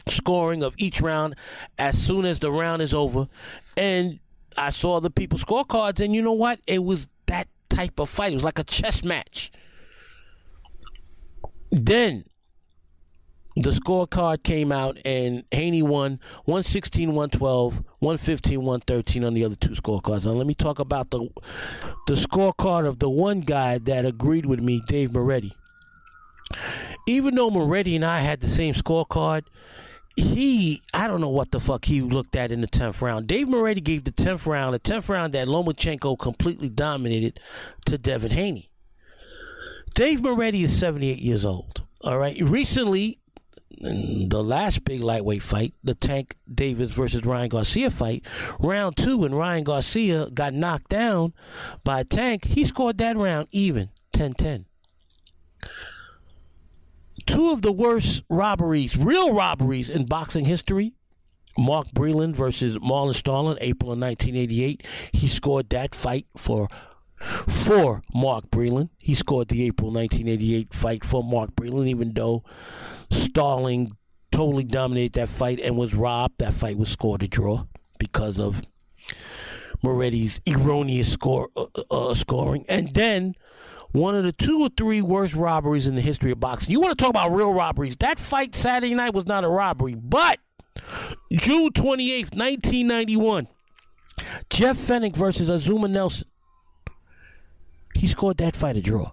scoring 0.08 0.62
of 0.62 0.74
each 0.78 1.00
round 1.00 1.34
as 1.78 1.98
soon 1.98 2.24
as 2.24 2.38
the 2.40 2.50
round 2.50 2.80
is 2.80 2.94
over. 2.94 3.28
And 3.76 4.18
I 4.56 4.70
saw 4.70 5.00
the 5.00 5.10
people's 5.10 5.44
scorecards, 5.44 6.00
and 6.00 6.14
you 6.14 6.22
know 6.22 6.32
what? 6.32 6.60
It 6.66 6.82
was 6.82 7.08
that 7.26 7.48
type 7.68 8.00
of 8.00 8.08
fight. 8.08 8.32
It 8.32 8.36
was 8.36 8.44
like 8.44 8.58
a 8.58 8.64
chess 8.64 9.04
match. 9.04 9.52
Then 11.70 12.24
the 13.56 13.70
scorecard 13.70 14.42
came 14.42 14.72
out 14.72 14.98
and 15.04 15.44
Haney 15.50 15.82
won 15.82 16.20
116 16.44 17.08
112, 17.08 17.74
115 17.98 18.58
113 18.60 19.24
on 19.24 19.34
the 19.34 19.44
other 19.44 19.56
two 19.56 19.70
scorecards. 19.70 20.26
Now, 20.26 20.32
let 20.32 20.46
me 20.46 20.54
talk 20.54 20.78
about 20.78 21.10
the 21.10 21.28
the 22.06 22.14
scorecard 22.14 22.86
of 22.86 22.98
the 22.98 23.10
one 23.10 23.40
guy 23.40 23.78
that 23.78 24.04
agreed 24.06 24.46
with 24.46 24.60
me, 24.60 24.82
Dave 24.86 25.12
Moretti. 25.12 25.52
Even 27.06 27.34
though 27.34 27.50
Moretti 27.50 27.96
and 27.96 28.04
I 28.04 28.20
had 28.20 28.40
the 28.40 28.48
same 28.48 28.74
scorecard, 28.74 29.44
he, 30.16 30.82
I 30.92 31.08
don't 31.08 31.20
know 31.20 31.30
what 31.30 31.50
the 31.50 31.60
fuck 31.60 31.86
he 31.86 32.02
looked 32.02 32.36
at 32.36 32.52
in 32.52 32.60
the 32.60 32.66
10th 32.66 33.00
round. 33.00 33.26
Dave 33.26 33.48
Moretti 33.48 33.80
gave 33.80 34.04
the 34.04 34.12
10th 34.12 34.46
round, 34.46 34.74
the 34.74 34.80
10th 34.80 35.08
round 35.08 35.32
that 35.32 35.48
Lomachenko 35.48 36.18
completely 36.18 36.68
dominated 36.68 37.40
to 37.86 37.96
Devin 37.96 38.32
Haney. 38.32 38.70
Dave 39.94 40.22
Moretti 40.22 40.62
is 40.62 40.78
78 40.78 41.18
years 41.18 41.44
old. 41.44 41.82
All 42.04 42.18
right. 42.18 42.36
Recently, 42.40 43.18
the 43.80 44.42
last 44.42 44.84
big 44.84 45.00
lightweight 45.00 45.42
fight, 45.42 45.74
the 45.82 45.94
Tank 45.94 46.36
Davis 46.52 46.92
versus 46.92 47.24
Ryan 47.24 47.48
Garcia 47.48 47.90
fight, 47.90 48.24
round 48.58 48.96
two, 48.96 49.18
when 49.18 49.34
Ryan 49.34 49.64
Garcia 49.64 50.28
got 50.30 50.54
knocked 50.54 50.88
down 50.88 51.32
by 51.84 52.02
Tank, 52.02 52.44
he 52.44 52.64
scored 52.64 52.98
that 52.98 53.16
round 53.16 53.48
even 53.50 53.90
10 54.12 54.34
10. 54.34 54.66
Two 57.26 57.50
of 57.50 57.62
the 57.62 57.72
worst 57.72 58.24
robberies, 58.28 58.96
real 58.96 59.34
robberies 59.34 59.88
in 59.88 60.06
boxing 60.06 60.44
history. 60.44 60.92
Mark 61.58 61.88
Breland 61.88 62.34
versus 62.34 62.78
Marlon 62.78 63.14
Starling, 63.14 63.58
April 63.60 63.92
of 63.92 63.98
1988. 63.98 64.86
He 65.12 65.26
scored 65.28 65.68
that 65.68 65.94
fight 65.94 66.26
for 66.34 66.68
for 67.22 68.02
Mark 68.14 68.50
Breland. 68.50 68.90
He 68.98 69.14
scored 69.14 69.48
the 69.48 69.64
April 69.64 69.90
1988 69.90 70.74
fight 70.74 71.04
for 71.04 71.22
Mark 71.22 71.54
Breland, 71.54 71.88
even 71.88 72.12
though 72.12 72.44
Starling 73.10 73.96
totally 74.30 74.64
dominated 74.64 75.12
that 75.14 75.28
fight 75.28 75.60
and 75.60 75.76
was 75.76 75.94
robbed. 75.94 76.38
That 76.38 76.54
fight 76.54 76.76
was 76.78 76.90
scored 76.90 77.22
a 77.22 77.28
draw 77.28 77.66
because 77.98 78.38
of 78.40 78.62
Moretti's 79.82 80.40
erroneous 80.48 81.12
score 81.12 81.50
uh, 81.56 81.66
uh, 81.74 82.10
uh, 82.10 82.14
scoring. 82.14 82.64
And 82.68 82.94
then 82.94 83.34
one 83.92 84.14
of 84.14 84.24
the 84.24 84.32
two 84.32 84.60
or 84.60 84.70
three 84.76 85.02
worst 85.02 85.34
robberies 85.34 85.86
in 85.86 85.94
the 85.94 86.00
history 86.00 86.32
of 86.32 86.40
boxing. 86.40 86.72
You 86.72 86.80
want 86.80 86.96
to 86.96 87.02
talk 87.02 87.10
about 87.10 87.32
real 87.32 87.52
robberies? 87.52 87.96
That 87.98 88.18
fight 88.18 88.54
Saturday 88.54 88.94
night 88.94 89.14
was 89.14 89.26
not 89.26 89.44
a 89.44 89.48
robbery, 89.48 89.94
but 89.94 90.38
June 91.30 91.70
28th, 91.70 92.34
1991, 92.36 93.48
Jeff 94.50 94.78
Fenech 94.78 95.16
versus 95.16 95.50
Azuma 95.50 95.88
Nelson. 95.88 96.28
He 98.02 98.08
scored 98.08 98.38
that 98.38 98.56
fight 98.56 98.76
a 98.76 98.80
draw. 98.80 99.12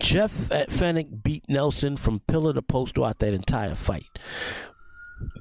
Jeff 0.00 0.32
Fenech 0.32 1.22
beat 1.22 1.44
Nelson 1.48 1.96
from 1.96 2.18
pillar 2.18 2.52
to 2.52 2.60
post 2.60 2.96
throughout 2.96 3.20
that 3.20 3.32
entire 3.32 3.76
fight. 3.76 4.08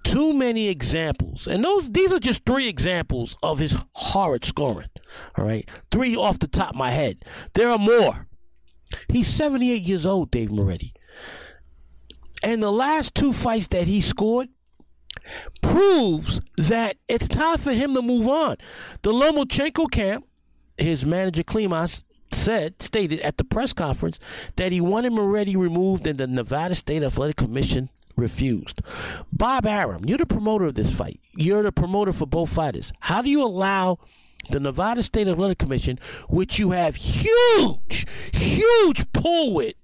Too 0.04 0.34
many 0.34 0.70
examples, 0.70 1.48
and 1.48 1.64
those 1.64 1.92
these 1.92 2.14
are 2.14 2.20
just 2.20 2.46
three 2.46 2.68
examples 2.68 3.36
of 3.42 3.58
his 3.58 3.76
horrid 3.94 4.46
scoring. 4.46 4.90
All 5.36 5.46
right, 5.46 5.68
three 5.90 6.16
off 6.16 6.38
the 6.38 6.48
top 6.48 6.70
of 6.70 6.76
my 6.76 6.92
head. 6.92 7.26
There 7.56 7.72
are 7.72 7.80
more. 7.80 8.28
He's 9.10 9.28
78 9.30 9.82
years 9.82 10.06
old, 10.06 10.30
Dave 10.30 10.52
Moretti, 10.52 10.94
and 12.44 12.62
the 12.62 12.72
last 12.72 13.16
two 13.16 13.34
fights 13.34 13.70
that 13.70 13.88
he 13.88 14.00
scored 14.00 14.50
proves 15.64 16.40
that 16.56 16.98
it's 17.08 17.28
time 17.28 17.58
for 17.58 17.74
him 17.74 17.96
to 17.96 18.04
move 18.04 18.28
on. 18.28 18.58
The 19.02 19.12
Lomachenko 19.12 19.90
camp, 19.90 20.28
his 20.78 21.04
manager 21.04 21.42
Klimas 21.42 22.04
said, 22.32 22.82
stated 22.82 23.20
at 23.22 23.38
the 23.38 23.44
press 23.44 23.74
conference 23.74 24.20
that 24.56 24.72
he 24.72 24.82
wanted 24.82 25.12
Moretti 25.12 25.56
removed 25.56 26.08
and 26.08 26.18
the 26.18 26.28
Nevada 26.28 26.76
State 26.76 27.04
Athletic 27.04 27.36
Commission 27.36 27.90
refused. 28.16 28.82
Bob 29.32 29.66
Arum, 29.66 30.06
you're 30.06 30.18
the 30.18 30.26
promoter 30.26 30.66
of 30.66 30.76
this 30.76 30.94
fight. 30.94 31.20
You're 31.36 31.64
the 31.64 31.72
promoter 31.72 32.12
for 32.12 32.26
both 32.26 32.50
fighters. 32.50 32.92
How 33.02 33.22
do 33.22 33.30
you 33.30 33.44
allow 33.44 34.00
the 34.50 34.60
Nevada 34.60 35.04
State 35.04 35.28
Athletic 35.28 35.58
Commission, 35.58 36.00
which 36.30 36.58
you 36.60 36.72
have 36.72 36.96
huge, 36.96 38.06
huge 38.34 39.12
pull 39.14 39.54
with, 39.54 39.76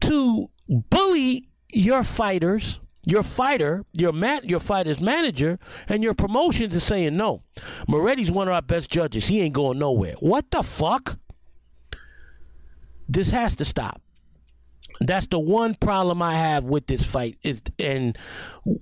to 0.00 0.50
bully 0.68 1.48
your 1.72 2.02
fighters 2.02 2.80
your 3.04 3.22
fighter, 3.22 3.84
your 3.92 4.12
mat, 4.12 4.44
your 4.44 4.60
fighter's 4.60 5.00
manager, 5.00 5.58
and 5.88 6.02
your 6.02 6.14
promotion 6.14 6.70
is 6.70 6.84
saying 6.84 7.16
no. 7.16 7.42
Moretti's 7.88 8.30
one 8.30 8.46
of 8.48 8.54
our 8.54 8.62
best 8.62 8.90
judges. 8.90 9.26
He 9.26 9.40
ain't 9.40 9.54
going 9.54 9.78
nowhere. 9.78 10.14
What 10.20 10.50
the 10.50 10.62
fuck? 10.62 11.18
This 13.10 13.30
has 13.30 13.56
to 13.56 13.64
stop. 13.64 14.00
That's 15.00 15.26
the 15.26 15.40
one 15.40 15.74
problem 15.74 16.22
I 16.22 16.34
have 16.34 16.64
with 16.64 16.86
this 16.86 17.04
fight 17.04 17.36
is 17.42 17.60
and 17.78 18.16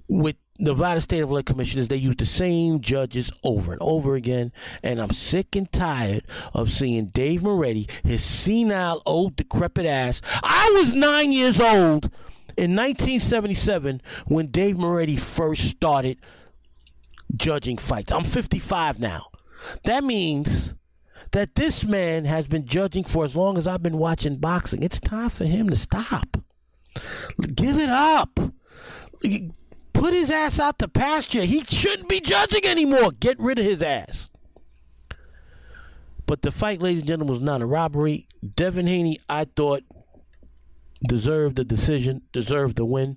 with 0.08 0.36
Nevada 0.58 1.00
State 1.00 1.22
Athletic 1.22 1.46
Commission 1.46 1.80
is 1.80 1.88
they 1.88 1.96
use 1.96 2.16
the 2.16 2.26
same 2.26 2.80
judges 2.80 3.30
over 3.42 3.72
and 3.72 3.80
over 3.80 4.16
again, 4.16 4.52
and 4.82 5.00
I'm 5.00 5.12
sick 5.12 5.54
and 5.54 5.70
tired 5.70 6.24
of 6.52 6.72
seeing 6.72 7.06
Dave 7.06 7.42
Moretti, 7.42 7.88
his 8.04 8.22
senile, 8.22 9.00
old, 9.06 9.36
decrepit 9.36 9.86
ass. 9.86 10.20
I 10.42 10.72
was 10.74 10.92
nine 10.92 11.32
years 11.32 11.60
old 11.60 12.10
in 12.56 12.74
1977 12.74 14.02
when 14.26 14.48
Dave 14.48 14.76
Moretti 14.76 15.16
first 15.16 15.62
started 15.64 16.18
judging 17.36 17.78
fights. 17.78 18.12
I'm 18.12 18.24
55 18.24 18.98
now. 18.98 19.26
That 19.84 20.02
means 20.04 20.74
that 21.32 21.54
this 21.54 21.84
man 21.84 22.24
has 22.24 22.46
been 22.46 22.66
judging 22.66 23.04
for 23.04 23.24
as 23.24 23.36
long 23.36 23.58
as 23.58 23.66
I've 23.66 23.82
been 23.82 23.98
watching 23.98 24.36
boxing. 24.36 24.82
It's 24.82 25.00
time 25.00 25.28
for 25.28 25.44
him 25.44 25.68
to 25.70 25.76
stop. 25.76 26.38
Give 27.54 27.78
it 27.78 27.90
up. 27.90 28.38
Put 29.92 30.14
his 30.14 30.30
ass 30.30 30.60
out 30.60 30.78
to 30.78 30.88
pasture. 30.88 31.42
He 31.42 31.64
shouldn't 31.64 32.08
be 32.08 32.20
judging 32.20 32.64
anymore. 32.64 33.12
Get 33.12 33.38
rid 33.38 33.58
of 33.58 33.64
his 33.64 33.82
ass. 33.82 34.28
But 36.26 36.42
the 36.42 36.52
fight, 36.52 36.80
ladies 36.80 37.00
and 37.00 37.08
gentlemen, 37.08 37.34
was 37.34 37.42
not 37.42 37.62
a 37.62 37.66
robbery. 37.66 38.28
Devin 38.54 38.86
Haney, 38.86 39.18
I 39.28 39.44
thought, 39.44 39.82
deserved 41.06 41.56
the 41.56 41.64
decision, 41.64 42.22
deserved 42.32 42.76
the 42.76 42.84
win. 42.84 43.16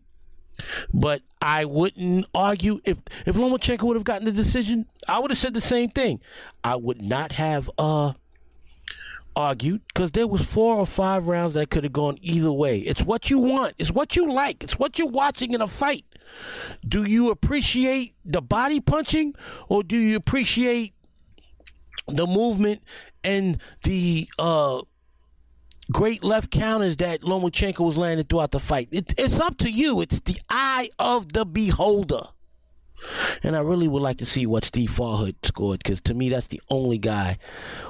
But 0.93 1.21
I 1.41 1.65
wouldn't 1.65 2.25
argue 2.33 2.81
if 2.83 2.99
if 3.25 3.35
Lomachenko 3.35 3.83
would 3.83 3.95
have 3.95 4.03
gotten 4.03 4.25
the 4.25 4.31
decision, 4.31 4.85
I 5.07 5.19
would 5.19 5.31
have 5.31 5.37
said 5.37 5.53
the 5.53 5.61
same 5.61 5.89
thing. 5.89 6.19
I 6.63 6.75
would 6.75 7.01
not 7.01 7.33
have 7.33 7.69
uh 7.77 8.13
argued 9.35 9.81
because 9.87 10.11
there 10.11 10.27
was 10.27 10.45
four 10.45 10.75
or 10.75 10.85
five 10.85 11.27
rounds 11.27 11.53
that 11.53 11.69
could 11.69 11.83
have 11.83 11.93
gone 11.93 12.17
either 12.21 12.51
way. 12.51 12.79
It's 12.79 13.01
what 13.01 13.29
you 13.29 13.39
want. 13.39 13.75
It's 13.77 13.91
what 13.91 14.15
you 14.15 14.31
like. 14.31 14.63
It's 14.63 14.77
what 14.77 14.99
you're 14.99 15.07
watching 15.07 15.53
in 15.53 15.61
a 15.61 15.67
fight. 15.67 16.05
Do 16.87 17.03
you 17.03 17.29
appreciate 17.29 18.13
the 18.23 18.41
body 18.41 18.79
punching 18.79 19.35
or 19.69 19.83
do 19.83 19.97
you 19.97 20.15
appreciate 20.15 20.93
the 22.07 22.25
movement 22.27 22.81
and 23.23 23.61
the 23.83 24.29
uh 24.39 24.81
great 25.91 26.23
left 26.23 26.51
counters 26.51 26.97
that 26.97 27.21
Lomachenko 27.21 27.79
was 27.79 27.97
landing 27.97 28.25
throughout 28.25 28.51
the 28.51 28.59
fight. 28.59 28.89
It, 28.91 29.13
it's 29.17 29.39
up 29.39 29.57
to 29.59 29.69
you. 29.69 30.01
It's 30.01 30.19
the 30.19 30.39
eye 30.49 30.89
of 30.99 31.33
the 31.33 31.45
beholder. 31.45 32.27
And 33.43 33.55
I 33.55 33.59
really 33.59 33.87
would 33.87 34.01
like 34.01 34.17
to 34.19 34.25
see 34.25 34.45
what 34.45 34.63
Steve 34.63 34.91
Farhood 34.91 35.35
scored 35.43 35.79
because 35.83 36.01
to 36.01 36.13
me, 36.13 36.29
that's 36.29 36.47
the 36.47 36.61
only 36.69 36.97
guy 36.97 37.37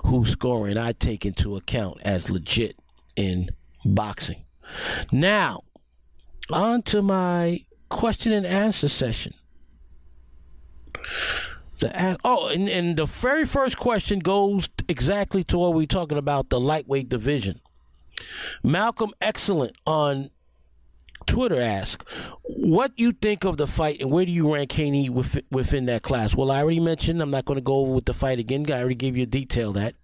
whose 0.06 0.32
scoring 0.32 0.78
I 0.78 0.94
take 0.94 1.26
into 1.26 1.58
account 1.58 1.98
as 2.04 2.30
legit 2.30 2.80
in 3.16 3.50
boxing. 3.84 4.46
Now, 5.12 5.64
on 6.52 6.82
to 6.84 7.02
my 7.02 7.66
question 7.90 8.32
and 8.32 8.46
answer 8.46 8.88
session. 8.88 9.34
The, 11.80 12.18
oh, 12.24 12.48
and, 12.48 12.70
and 12.70 12.96
the 12.96 13.06
very 13.06 13.46
first 13.46 13.78
question 13.78 14.20
goes 14.20 14.70
exactly 14.88 15.44
to 15.46 15.58
what 15.58 15.74
we're 15.74 15.88
talking 15.88 16.18
about 16.18 16.50
the 16.50 16.60
lightweight 16.60 17.10
division. 17.10 17.60
Malcolm 18.64 19.12
Excellent 19.22 19.76
on 19.86 20.30
Twitter 21.28 21.62
asked, 21.62 22.04
"What 22.44 22.94
you 22.98 23.12
think 23.12 23.44
of 23.44 23.58
the 23.58 23.68
fight, 23.68 24.02
and 24.02 24.12
where 24.12 24.26
do 24.26 24.32
you 24.32 24.54
rank 24.54 24.72
Haney 24.72 25.10
within 25.10 25.86
that 25.86 26.02
class?" 26.02 26.36
Well, 26.36 26.52
I 26.52 26.62
already 26.62 26.80
mentioned. 26.80 27.22
I'm 27.22 27.32
not 27.32 27.46
going 27.46 27.58
to 27.58 27.62
go 27.62 27.78
over 27.78 27.92
with 27.92 28.06
the 28.06 28.14
fight 28.14 28.40
again. 28.40 28.66
I 28.70 28.80
already 28.80 28.96
gave 28.96 29.16
you 29.16 29.24
a 29.24 29.28
detail 29.28 29.72
that. 29.74 29.96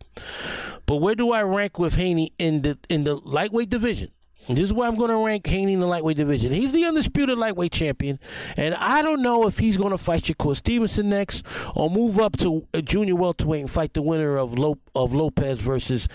But 0.86 0.98
where 0.98 1.16
do 1.16 1.32
I 1.32 1.42
rank 1.44 1.80
with 1.80 1.96
Haney 1.96 2.34
in 2.38 2.62
the 2.62 2.78
in 2.88 3.04
the 3.04 3.16
lightweight 3.16 3.70
division? 3.70 4.12
This 4.50 4.66
is 4.66 4.74
where 4.74 4.88
I'm 4.88 4.96
going 4.96 5.10
to 5.10 5.18
rank 5.18 5.46
Haney 5.46 5.74
in 5.74 5.80
the 5.82 5.88
lightweight 5.88 6.16
division. 6.16 6.54
He's 6.54 6.72
the 6.72 6.86
undisputed 6.86 7.38
lightweight 7.38 7.72
champion, 7.74 8.18
and 8.56 8.76
I 8.76 9.02
don't 9.02 9.22
know 9.22 9.46
if 9.46 9.60
he's 9.60 9.76
going 9.76 9.92
to 9.92 9.98
fight 9.98 10.24
Shakur 10.24 10.56
Stevenson 10.56 11.10
next 11.10 11.46
or 11.76 11.90
move 11.90 12.18
up 12.18 12.38
to 12.38 12.66
junior 12.84 13.16
welterweight 13.16 13.62
and 13.62 13.70
fight 13.70 13.94
the 13.94 14.02
winner 14.02 14.38
of 14.38 14.58
Lop- 14.58 14.80
of 14.96 15.14
Lopez 15.14 15.60
versus 15.60 16.08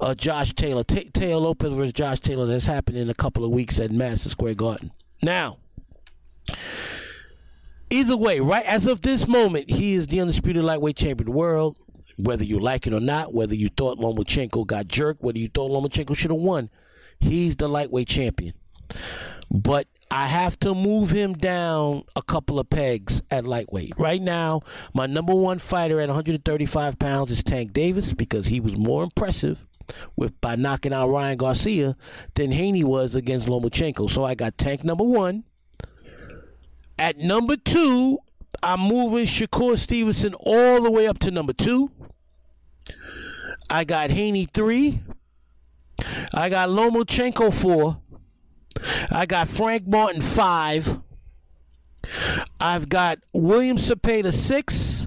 uh, 0.00 0.14
Josh 0.14 0.54
Taylor. 0.54 0.84
T- 0.84 1.08
Taylor 1.10 1.40
Lopez 1.40 1.72
versus 1.72 1.94
Josh 1.94 2.20
Taylor. 2.20 2.46
That's 2.46 2.66
happening 2.66 3.02
in 3.02 3.10
a 3.10 3.14
couple 3.14 3.44
of 3.44 3.50
weeks 3.50 3.80
at 3.80 3.90
Madison 3.90 4.30
Square 4.30 4.54
Garden. 4.54 4.92
Now, 5.22 5.56
either 7.88 8.16
way, 8.16 8.40
right 8.40 8.66
as 8.66 8.86
of 8.86 9.00
this 9.00 9.26
moment, 9.26 9.70
he 9.70 9.94
is 9.94 10.08
the 10.08 10.20
undisputed 10.20 10.62
lightweight 10.62 10.96
champion 10.96 11.28
of 11.28 11.32
the 11.32 11.38
world. 11.38 11.76
Whether 12.18 12.44
you 12.44 12.58
like 12.58 12.86
it 12.86 12.92
or 12.92 13.00
not, 13.00 13.32
whether 13.32 13.54
you 13.54 13.68
thought 13.68 13.98
Lomachenko 13.98 14.66
got 14.66 14.88
jerked, 14.88 15.22
whether 15.22 15.38
you 15.38 15.48
thought 15.48 15.70
Lomachenko 15.70 16.16
should 16.16 16.32
have 16.32 16.40
won 16.40 16.68
He's 17.20 17.56
the 17.56 17.68
lightweight 17.68 18.08
champion. 18.08 18.54
But 19.50 19.86
I 20.10 20.26
have 20.26 20.58
to 20.60 20.74
move 20.74 21.10
him 21.10 21.34
down 21.34 22.04
a 22.16 22.22
couple 22.22 22.58
of 22.58 22.70
pegs 22.70 23.22
at 23.30 23.46
lightweight. 23.46 23.94
Right 23.98 24.22
now, 24.22 24.62
my 24.94 25.06
number 25.06 25.34
one 25.34 25.58
fighter 25.58 26.00
at 26.00 26.08
135 26.08 26.98
pounds 26.98 27.30
is 27.30 27.42
Tank 27.42 27.72
Davis 27.72 28.12
because 28.14 28.46
he 28.46 28.60
was 28.60 28.76
more 28.76 29.02
impressive 29.02 29.66
with 30.16 30.38
by 30.40 30.56
knocking 30.56 30.92
out 30.92 31.08
Ryan 31.08 31.36
Garcia 31.36 31.96
than 32.34 32.52
Haney 32.52 32.84
was 32.84 33.14
against 33.14 33.48
Lomachenko. 33.48 34.08
So 34.10 34.24
I 34.24 34.34
got 34.34 34.56
Tank 34.56 34.84
number 34.84 35.04
one. 35.04 35.44
At 36.98 37.18
number 37.18 37.56
two, 37.56 38.18
I'm 38.62 38.80
moving 38.80 39.26
Shakur 39.26 39.78
Stevenson 39.78 40.34
all 40.34 40.82
the 40.82 40.90
way 40.90 41.06
up 41.06 41.18
to 41.20 41.30
number 41.30 41.52
two. 41.52 41.90
I 43.70 43.84
got 43.84 44.10
Haney 44.10 44.46
three. 44.46 45.00
I 46.32 46.48
got 46.48 46.68
Lomachenko 46.68 47.52
four. 47.52 48.00
I 49.10 49.26
got 49.26 49.48
Frank 49.48 49.86
Martin 49.86 50.20
five. 50.20 51.00
I've 52.60 52.88
got 52.88 53.18
William 53.32 53.76
Zepeda 53.76 54.32
six. 54.32 55.06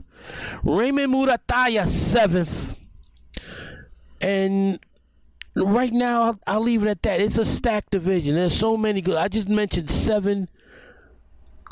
Raymond 0.63 1.13
Muratalla 1.13 1.87
seventh. 1.87 2.75
And 4.21 4.79
right 5.55 5.91
now, 5.91 6.21
I'll, 6.21 6.39
I'll, 6.45 6.61
leave 6.61 6.83
it 6.83 6.89
at 6.89 7.01
that. 7.03 7.19
It's 7.19 7.37
a 7.37 7.45
stacked 7.45 7.91
division. 7.91 8.35
There's 8.35 8.55
so 8.55 8.77
many 8.77 9.01
good. 9.01 9.15
I 9.15 9.27
just 9.27 9.49
mentioned 9.49 9.89
seven 9.89 10.47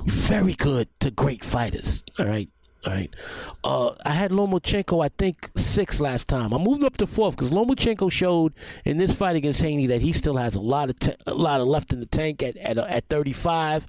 very 0.05 0.53
good 0.53 0.87
to 1.01 1.11
great 1.11 1.43
fighters. 1.43 2.03
All 2.17 2.25
right. 2.25 2.49
Right. 2.87 3.13
Uh, 3.61 3.93
I 4.05 4.11
had 4.11 4.31
Lomachenko, 4.31 5.03
I 5.03 5.09
think, 5.09 5.51
six 5.55 5.99
last 5.99 6.29
time. 6.29 6.53
I'm 6.53 6.63
moving 6.63 6.85
up 6.85 6.95
to 6.97 7.07
fourth 7.07 7.35
because 7.35 7.51
Lomachenko 7.51 8.09
showed 8.09 8.53
in 8.85 8.97
this 8.97 9.13
fight 9.13 9.35
against 9.35 9.61
Haney 9.61 9.87
that 9.87 10.01
he 10.01 10.13
still 10.13 10.37
has 10.37 10.55
a 10.55 10.61
lot 10.61 10.89
of 10.89 10.97
t- 10.97 11.13
a 11.27 11.33
lot 11.33 11.59
of 11.59 11.67
left 11.67 11.91
in 11.91 11.99
the 11.99 12.05
tank 12.05 12.41
at 12.41 12.55
at, 12.55 12.77
uh, 12.77 12.85
at 12.87 13.09
35, 13.09 13.85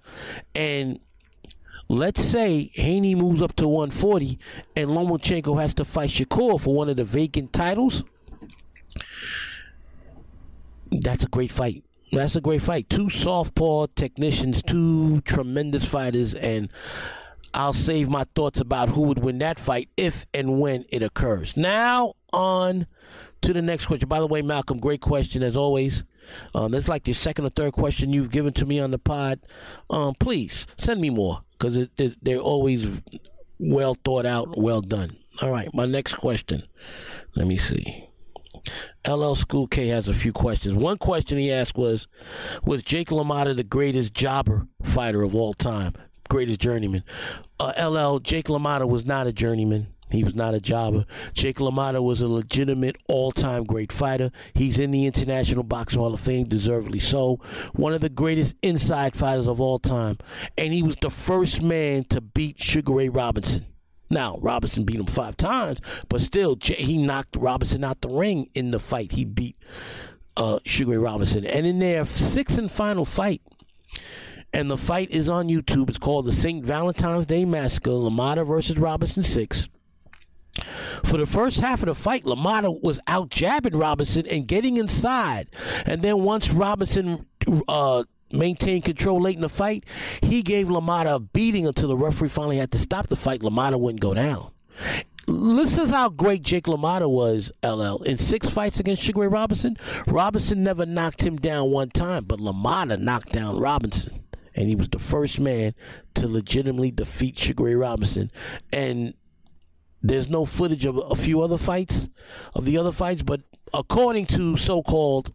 and 0.57 0.99
let's 1.89 2.21
say 2.23 2.73
Haney 2.75 3.15
moves 3.15 3.41
up 3.41 3.55
to 3.57 3.69
140, 3.69 4.39
and 4.75 4.91
Lomachenko 4.91 5.61
has 5.61 5.73
to 5.75 5.85
fight 5.85 6.11
Shakur 6.11 6.61
for 6.61 6.75
one 6.75 6.89
of 6.89 6.97
the 6.97 7.05
vacant 7.05 7.53
titles. 7.53 8.03
That's 10.91 11.23
a 11.23 11.29
great 11.29 11.53
fight. 11.53 11.85
That's 12.11 12.35
a 12.35 12.41
great 12.41 12.63
fight. 12.63 12.91
Two 12.91 13.09
southpaw 13.09 13.87
technicians, 13.95 14.63
two 14.63 15.21
tremendous 15.21 15.85
fighters, 15.85 16.35
and 16.35 16.73
I'll 17.53 17.73
save 17.73 18.09
my 18.09 18.25
thoughts 18.35 18.61
about 18.61 18.91
who 18.91 19.03
would 19.03 19.19
win 19.19 19.39
that 19.39 19.59
fight 19.59 19.89
if 19.97 20.27
and 20.33 20.61
when 20.61 20.85
it 20.89 21.03
occurs. 21.03 21.57
Now, 21.57 22.15
on 22.33 22.87
to 23.43 23.53
the 23.53 23.63
next 23.63 23.87
question. 23.87 24.09
By 24.09 24.21
the 24.21 24.27
way, 24.27 24.43
Malcolm, 24.43 24.79
great 24.79 25.01
question 25.01 25.43
as 25.43 25.57
always. 25.57 26.05
Um, 26.55 26.73
that's 26.73 26.89
like 26.89 27.05
the 27.05 27.13
second 27.13 27.47
or 27.47 27.51
third 27.51 27.73
question 27.73 28.13
you've 28.13 28.31
given 28.31 28.53
to 28.55 28.67
me 28.67 28.79
on 28.79 28.91
the 28.91 28.99
pod. 28.99 29.41
Um, 29.89 30.15
please 30.19 30.67
send 30.77 31.01
me 31.01 31.11
more 31.11 31.43
because 31.53 31.89
they're 32.23 32.39
always 32.39 33.01
well 33.59 33.97
thought 34.05 34.27
out, 34.27 34.59
well 34.59 34.81
done. 34.81 35.17
All 35.43 35.51
right, 35.51 35.69
my 35.75 35.87
next 35.87 36.15
question. 36.15 36.65
Let 37.35 37.47
me 37.47 37.57
see. 37.57 38.05
LL 39.09 39.35
School 39.35 39.67
K 39.67 39.89
has 39.89 40.09
a 40.09 40.15
few 40.15 40.33
questions. 40.33 40.75
One 40.75 40.99
question 40.99 41.39
he 41.39 41.51
asked 41.51 41.77
was 41.77 42.07
Was 42.65 42.83
Jake 42.83 43.09
LaMotta 43.09 43.57
the 43.57 43.65
greatest 43.65 44.13
jobber 44.13 44.67
fighter 44.83 45.23
of 45.23 45.35
all 45.35 45.55
time? 45.55 45.95
Greatest 46.31 46.61
journeyman. 46.61 47.05
Uh, 47.59 47.73
LL, 47.77 48.21
Jake 48.21 48.47
LaMotta 48.47 48.89
was 48.89 49.05
not 49.05 49.27
a 49.27 49.33
journeyman. 49.33 49.89
He 50.11 50.25
was 50.25 50.35
not 50.35 50.55
a 50.55 50.61
jobber. 50.61 51.05
Jake 51.35 51.59
LaMotta 51.59 52.03
was 52.03 52.23
a 52.23 52.29
legitimate 52.29 52.97
all-time 53.07 53.65
great 53.65 53.93
fighter. 53.93 54.31
He's 54.55 54.79
in 54.79 54.91
the 54.91 55.07
International 55.07 55.63
Boxing 55.63 56.01
Hall 56.01 56.15
of 56.15 56.21
Fame, 56.21 56.49
deservedly 56.49 56.99
so. 56.99 57.39
One 57.75 57.93
of 57.93 58.01
the 58.01 58.09
greatest 58.09 58.57
inside 58.63 59.15
fighters 59.15 59.47
of 59.47 59.61
all 59.61 59.79
time. 59.79 60.19
And 60.57 60.73
he 60.73 60.83
was 60.83 60.97
the 60.97 61.11
first 61.11 61.63
man 61.63 62.05
to 62.05 62.21
beat 62.21 62.61
Sugar 62.61 62.95
Ray 62.95 63.09
Robinson. 63.09 63.67
Now, 64.09 64.39
Robinson 64.41 64.85
beat 64.85 64.99
him 64.99 65.07
five 65.07 65.37
times, 65.37 65.79
but 66.09 66.21
still, 66.21 66.59
he 66.61 66.99
knocked 66.99 67.37
Robinson 67.37 67.85
out 67.85 68.01
the 68.01 68.09
ring 68.09 68.51
in 68.55 68.73
the 68.73 68.81
fight. 68.81 69.13
He 69.13 69.25
beat 69.25 69.57
uh, 70.37 70.59
Sugar 70.67 70.93
Ray 70.93 70.97
Robinson. 70.97 71.47
And 71.47 71.65
in 71.65 71.79
their 71.79 72.05
sixth 72.05 72.59
and 72.59 72.69
final 72.69 73.05
fight, 73.05 73.43
and 74.53 74.71
the 74.71 74.77
fight 74.77 75.11
is 75.11 75.29
on 75.29 75.49
YouTube. 75.49 75.89
It's 75.89 75.99
called 75.99 76.27
the 76.27 76.33
St. 76.33 76.65
Valentine's 76.65 77.27
Day 77.27 77.45
Massacre, 77.45 77.91
LaMotta 77.91 78.47
versus 78.47 78.79
Robinson 78.79 79.23
6. 79.23 79.69
For 81.05 81.17
the 81.17 81.27
first 81.27 81.61
half 81.61 81.81
of 81.81 81.87
the 81.87 81.95
fight, 81.95 82.25
LaMotta 82.25 82.83
was 82.83 83.01
out 83.07 83.31
jabbing 83.31 83.77
Robinson 83.77 84.27
and 84.27 84.47
getting 84.47 84.77
inside. 84.77 85.49
And 85.87 86.03
then 86.03 86.23
once 86.23 86.51
Robinson 86.51 87.27
uh, 87.69 88.05
maintained 88.33 88.85
control 88.85 89.21
late 89.21 89.37
in 89.37 89.43
the 89.43 89.49
fight, 89.49 89.85
he 90.23 90.43
gave 90.43 90.69
LaMotta 90.69 91.15
a 91.15 91.21
beating 91.21 91.67
until 91.67 91.89
the 91.89 91.97
referee 91.97 92.29
finally 92.29 92.59
had 92.59 92.73
to 92.73 92.79
stop 92.79 93.07
the 93.07 93.17
fight. 93.17 93.41
LaMotta 93.41 93.79
wouldn't 93.79 94.01
go 94.01 94.15
down. 94.15 94.51
Listen 95.27 95.87
how 95.89 96.09
great 96.09 96.43
Jake 96.43 96.65
LaMotta 96.65 97.09
was, 97.09 97.53
LL. 97.63 98.03
In 98.03 98.19
six 98.19 98.51
fights 98.51 98.81
against 98.81 99.03
Sugar 99.03 99.21
Ray 99.21 99.27
Robinson, 99.29 99.77
Robinson 100.09 100.65
never 100.65 100.85
knocked 100.85 101.23
him 101.23 101.37
down 101.37 101.71
one 101.71 101.91
time, 101.91 102.25
but 102.25 102.41
LaMotta 102.41 102.99
knocked 102.99 103.33
down 103.33 103.59
Robinson 103.59 104.20
and 104.55 104.69
he 104.69 104.75
was 104.75 104.89
the 104.89 104.99
first 104.99 105.41
man 105.41 105.75
to 106.15 106.29
legitimately 106.29 106.91
defeat 106.91 107.39
Sugar 107.39 107.65
Ray 107.65 107.75
Robinson. 107.75 108.31
And 108.73 109.15
there's 110.03 110.29
no 110.29 110.45
footage 110.45 110.85
of 110.85 110.97
a 110.97 111.15
few 111.15 111.41
other 111.41 111.59
fights, 111.59 112.09
of 112.55 112.65
the 112.65 112.79
other 112.79 112.93
fights, 112.93 113.23
but 113.23 113.43
according 113.73 114.27
to 114.27 114.57
so-called 114.57 115.33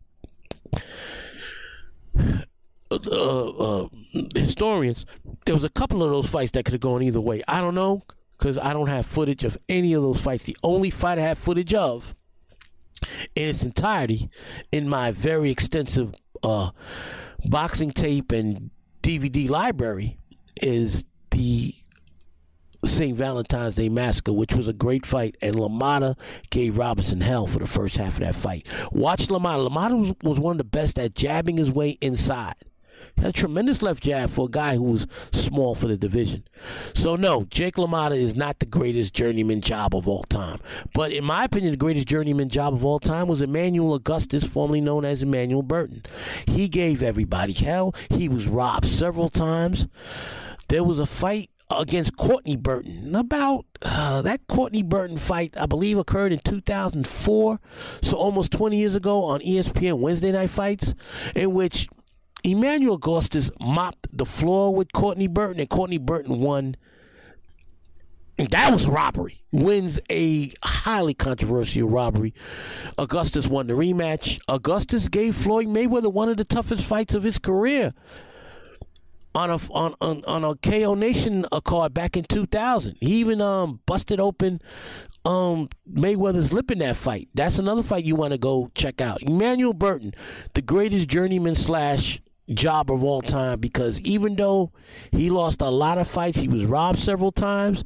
uh, 2.91 2.95
uh, 2.95 3.87
historians, 4.35 5.05
there 5.45 5.55
was 5.55 5.63
a 5.63 5.69
couple 5.69 6.03
of 6.03 6.09
those 6.09 6.27
fights 6.27 6.51
that 6.51 6.65
could 6.65 6.73
have 6.73 6.81
gone 6.81 7.03
either 7.03 7.21
way. 7.21 7.41
I 7.47 7.61
don't 7.61 7.75
know 7.75 8.03
because 8.37 8.57
I 8.57 8.73
don't 8.73 8.87
have 8.87 9.05
footage 9.05 9.43
of 9.43 9.57
any 9.69 9.93
of 9.93 10.03
those 10.03 10.21
fights. 10.21 10.43
The 10.43 10.57
only 10.63 10.89
fight 10.89 11.17
I 11.17 11.21
have 11.21 11.37
footage 11.37 11.73
of 11.73 12.15
in 13.35 13.49
its 13.49 13.63
entirety 13.63 14.29
in 14.71 14.89
my 14.89 15.11
very 15.11 15.51
extensive 15.51 16.13
uh, 16.43 16.71
boxing 17.45 17.91
tape 17.91 18.31
and 18.31 18.71
DVD 19.05 19.47
library 19.47 20.17
is 20.63 21.05
the 21.29 21.75
St. 22.83 23.15
Valentine's 23.15 23.75
Day 23.75 23.87
Massacre, 23.87 24.33
which 24.33 24.55
was 24.55 24.67
a 24.67 24.73
great 24.73 25.05
fight, 25.05 25.37
and 25.43 25.55
LaMotta 25.55 26.17
gave 26.49 26.79
Robinson 26.79 27.21
hell 27.21 27.45
for 27.45 27.59
the 27.59 27.67
first 27.67 27.97
half 27.97 28.15
of 28.15 28.21
that 28.21 28.33
fight. 28.33 28.65
Watch 28.91 29.27
LaMotta. 29.27 29.69
LaMotta 29.69 29.99
was, 29.99 30.13
was 30.23 30.39
one 30.39 30.53
of 30.53 30.57
the 30.57 30.63
best 30.63 30.97
at 30.97 31.13
jabbing 31.13 31.57
his 31.57 31.71
way 31.71 31.99
inside. 32.01 32.55
Had 33.17 33.27
a 33.27 33.31
tremendous 33.31 33.81
left 33.81 34.03
jab 34.03 34.29
for 34.29 34.45
a 34.45 34.49
guy 34.49 34.75
who 34.75 34.83
was 34.83 35.07
small 35.31 35.75
for 35.75 35.87
the 35.87 35.97
division. 35.97 36.43
So 36.93 37.15
no, 37.15 37.45
Jake 37.45 37.75
LaMotta 37.75 38.17
is 38.17 38.35
not 38.35 38.59
the 38.59 38.65
greatest 38.65 39.13
journeyman 39.13 39.61
job 39.61 39.95
of 39.95 40.07
all 40.07 40.23
time. 40.23 40.59
But 40.93 41.11
in 41.11 41.23
my 41.23 41.45
opinion, 41.45 41.71
the 41.71 41.77
greatest 41.77 42.07
journeyman 42.07 42.49
job 42.49 42.73
of 42.73 42.85
all 42.85 42.99
time 42.99 43.27
was 43.27 43.41
Emmanuel 43.41 43.93
Augustus, 43.93 44.43
formerly 44.43 44.81
known 44.81 45.05
as 45.05 45.23
Emmanuel 45.23 45.63
Burton. 45.63 46.03
He 46.47 46.67
gave 46.67 47.01
everybody 47.01 47.53
hell. 47.53 47.93
He 48.09 48.29
was 48.29 48.47
robbed 48.47 48.87
several 48.87 49.29
times. 49.29 49.87
There 50.67 50.83
was 50.83 50.99
a 50.99 51.05
fight 51.05 51.49
against 51.71 52.15
Courtney 52.17 52.55
Burton. 52.55 53.15
About 53.15 53.65
uh, 53.81 54.21
that 54.21 54.47
Courtney 54.47 54.83
Burton 54.83 55.17
fight, 55.17 55.53
I 55.57 55.65
believe, 55.65 55.97
occurred 55.97 56.31
in 56.31 56.39
2004, 56.39 57.59
so 58.01 58.17
almost 58.17 58.51
20 58.51 58.77
years 58.77 58.95
ago 58.95 59.23
on 59.23 59.41
ESPN 59.41 59.99
Wednesday 59.99 60.31
Night 60.31 60.49
Fights, 60.49 60.93
in 61.35 61.53
which 61.53 61.87
Emmanuel 62.45 62.95
Augustus 62.95 63.49
mopped 63.59 64.07
the 64.15 64.25
floor 64.25 64.73
with 64.73 64.91
Courtney 64.93 65.27
Burton, 65.27 65.59
and 65.59 65.69
Courtney 65.69 65.97
Burton 65.97 66.39
won. 66.39 66.77
And 68.37 68.49
that 68.49 68.71
was 68.71 68.85
robbery. 68.85 69.41
Wins 69.51 69.99
a 70.11 70.51
highly 70.63 71.13
controversial 71.13 71.89
robbery. 71.89 72.33
Augustus 72.97 73.47
won 73.47 73.67
the 73.67 73.73
rematch. 73.73 74.39
Augustus 74.47 75.07
gave 75.07 75.35
Floyd 75.35 75.67
Mayweather 75.67 76.11
one 76.11 76.29
of 76.29 76.37
the 76.37 76.43
toughest 76.43 76.85
fights 76.85 77.15
of 77.15 77.23
his 77.23 77.39
career 77.39 77.93
on 79.33 79.49
a 79.49 79.59
on 79.71 79.95
on, 79.99 80.23
on 80.25 80.43
a 80.43 80.55
KO 80.55 80.93
Nation 80.93 81.45
card 81.63 81.93
back 81.93 82.15
in 82.15 82.25
2000. 82.25 82.97
He 82.99 83.15
even 83.15 83.41
um 83.41 83.79
busted 83.85 84.19
open 84.19 84.61
um 85.23 85.69
Mayweather's 85.91 86.53
lip 86.53 86.69
in 86.69 86.79
that 86.79 86.95
fight. 86.95 87.29
That's 87.33 87.57
another 87.57 87.83
fight 87.83 88.05
you 88.05 88.15
want 88.15 88.33
to 88.33 88.37
go 88.37 88.69
check 88.75 89.01
out. 89.01 89.23
Emmanuel 89.23 89.73
Burton, 89.73 90.13
the 90.53 90.61
greatest 90.61 91.07
journeyman 91.07 91.55
slash 91.55 92.21
job 92.53 92.91
of 92.91 93.03
all 93.03 93.21
time 93.21 93.59
because 93.59 93.99
even 94.01 94.35
though 94.35 94.71
he 95.11 95.29
lost 95.29 95.61
a 95.61 95.69
lot 95.69 95.97
of 95.97 96.07
fights, 96.07 96.37
he 96.37 96.47
was 96.47 96.65
robbed 96.65 96.99
several 96.99 97.31
times, 97.31 97.83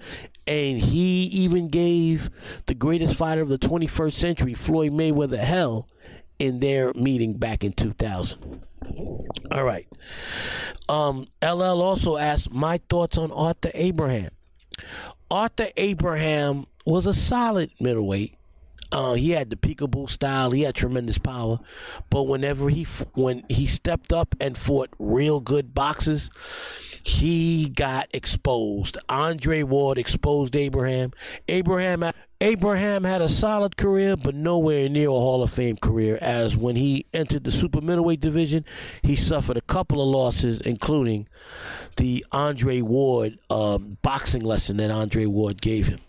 and 0.48 0.80
he 0.80 1.24
even 1.26 1.68
gave 1.68 2.30
the 2.66 2.74
greatest 2.74 3.16
fighter 3.16 3.42
of 3.42 3.50
the 3.50 3.60
21st 3.60 4.14
century, 4.14 4.54
Floyd 4.54 4.92
Mayweather, 4.92 5.38
hell 5.38 5.88
in 6.40 6.60
their 6.60 6.94
meeting 6.94 7.34
back 7.34 7.64
in 7.64 7.74
2000. 7.74 8.64
All 9.52 9.64
right. 9.64 9.88
Um, 10.88 11.28
LL 11.44 11.82
also 11.82 12.18
asked 12.18 12.52
my 12.52 12.80
thoughts 12.90 13.18
on 13.18 13.32
Arthur 13.32 13.72
Abraham. 13.74 14.32
Arthur 15.30 15.68
Abraham 15.78 16.66
was 16.86 17.06
a 17.06 17.14
solid 17.14 17.70
middleweight. 17.80 18.39
Uh, 18.92 19.14
he 19.14 19.32
had 19.32 19.50
the 19.50 19.56
peekaboo 19.56 20.10
style. 20.10 20.52
He 20.52 20.64
had 20.64 20.76
tremendous 20.76 21.18
power, 21.18 21.60
but 22.10 22.24
whenever 22.24 22.70
he 22.70 22.86
when 23.14 23.44
he 23.48 23.68
stepped 23.68 24.12
up 24.12 24.36
and 24.40 24.58
fought 24.58 24.90
real 24.98 25.40
good 25.40 25.76
boxers, 25.76 26.30
he 27.04 27.70
got 27.70 28.08
exposed. 28.14 28.98
Andre 29.08 29.64
Ward 29.64 29.98
exposed 29.98 30.56
Abraham. 30.56 31.12
Abraham 31.48 32.04
Abraham 32.42 33.04
had 33.04 33.22
a 33.22 33.28
solid 33.28 33.76
career, 33.76 34.16
but 34.16 34.34
nowhere 34.34 34.88
near 34.88 35.10
a 35.10 35.12
Hall 35.12 35.44
of 35.44 35.52
Fame 35.52 35.76
career. 35.76 36.18
As 36.22 36.56
when 36.56 36.78
he 36.78 37.06
entered 37.14 37.44
the 37.44 37.52
super 37.52 37.82
middleweight 37.82 38.22
division, 38.22 38.64
he 39.02 39.18
suffered 39.18 39.58
a 39.58 39.62
couple 39.62 40.02
of 40.02 40.08
losses, 40.08 40.62
including 40.62 41.28
the 41.98 42.26
Andre 42.32 42.82
Ward 42.82 43.38
um, 43.50 43.98
boxing 44.02 44.42
lesson 44.42 44.78
that 44.78 44.90
Andre 44.90 45.26
Ward 45.26 45.62
gave 45.62 45.88
him. 45.88 46.00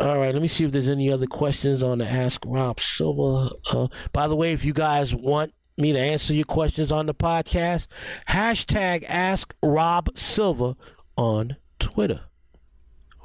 All 0.00 0.18
right, 0.18 0.32
let 0.32 0.40
me 0.40 0.48
see 0.48 0.64
if 0.64 0.72
there's 0.72 0.88
any 0.88 1.10
other 1.10 1.26
questions 1.26 1.82
on 1.82 1.98
the 1.98 2.06
Ask 2.06 2.42
Rob 2.46 2.80
Silva. 2.80 3.54
Uh, 3.70 3.88
by 4.12 4.28
the 4.28 4.36
way, 4.36 4.52
if 4.52 4.64
you 4.64 4.72
guys 4.72 5.14
want 5.14 5.52
me 5.76 5.92
to 5.92 5.98
answer 5.98 6.32
your 6.32 6.44
questions 6.46 6.90
on 6.90 7.06
the 7.06 7.14
podcast, 7.14 7.86
hashtag 8.28 9.04
Ask 9.08 9.54
Rob 9.62 10.08
Silva 10.16 10.76
on 11.16 11.56
Twitter. 11.78 12.22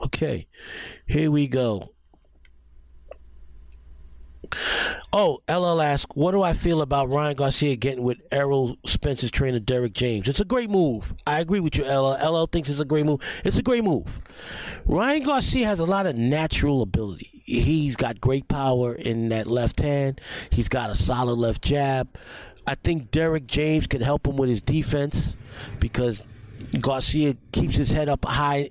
Okay, 0.04 0.48
here 1.06 1.32
we 1.32 1.48
go. 1.48 1.94
Oh, 5.12 5.42
LL 5.50 5.82
asked, 5.82 6.16
what 6.16 6.32
do 6.32 6.42
I 6.42 6.54
feel 6.54 6.82
about 6.82 7.10
Ryan 7.10 7.36
Garcia 7.36 7.76
getting 7.76 8.04
with 8.04 8.20
Errol 8.32 8.78
Spence's 8.86 9.32
trainer, 9.32 9.60
Derrick 9.60 9.94
James? 9.94 10.28
It's 10.28 10.40
a 10.40 10.46
great 10.46 10.70
move. 10.70 11.14
I 11.28 11.40
agree 11.40 11.60
with 11.60 11.78
you, 11.78 11.86
LL. 11.86 12.14
LL 12.14 12.46
thinks 12.46 12.70
it's 12.70 12.80
a 12.80 12.86
great 12.86 13.06
move. 13.06 13.22
It's 13.44 13.58
a 13.58 13.64
great 13.64 13.84
move. 13.84 14.20
Ryan 14.86 15.24
Garcia 15.24 15.66
has 15.68 15.80
a 15.80 15.86
lot 15.86 16.06
of 16.06 16.16
natural 16.16 16.82
ability. 16.82 17.44
He's 17.46 17.96
got 17.96 18.22
great 18.22 18.48
power 18.48 18.94
in 18.94 19.30
that 19.30 19.48
left 19.48 19.82
hand, 19.82 20.22
he's 20.52 20.70
got 20.70 20.90
a 20.90 20.96
solid 20.96 21.36
left 21.36 21.62
jab. 21.62 22.08
I 22.68 22.76
think 22.76 23.10
Derrick 23.10 23.48
James 23.48 23.88
can 23.88 24.02
help 24.02 24.28
him 24.28 24.38
with 24.38 24.50
his 24.50 24.62
defense 24.62 25.36
because 25.80 26.24
Garcia 26.80 27.36
keeps 27.52 27.76
his 27.76 27.92
head 27.92 28.10
up 28.10 28.24
high, 28.26 28.70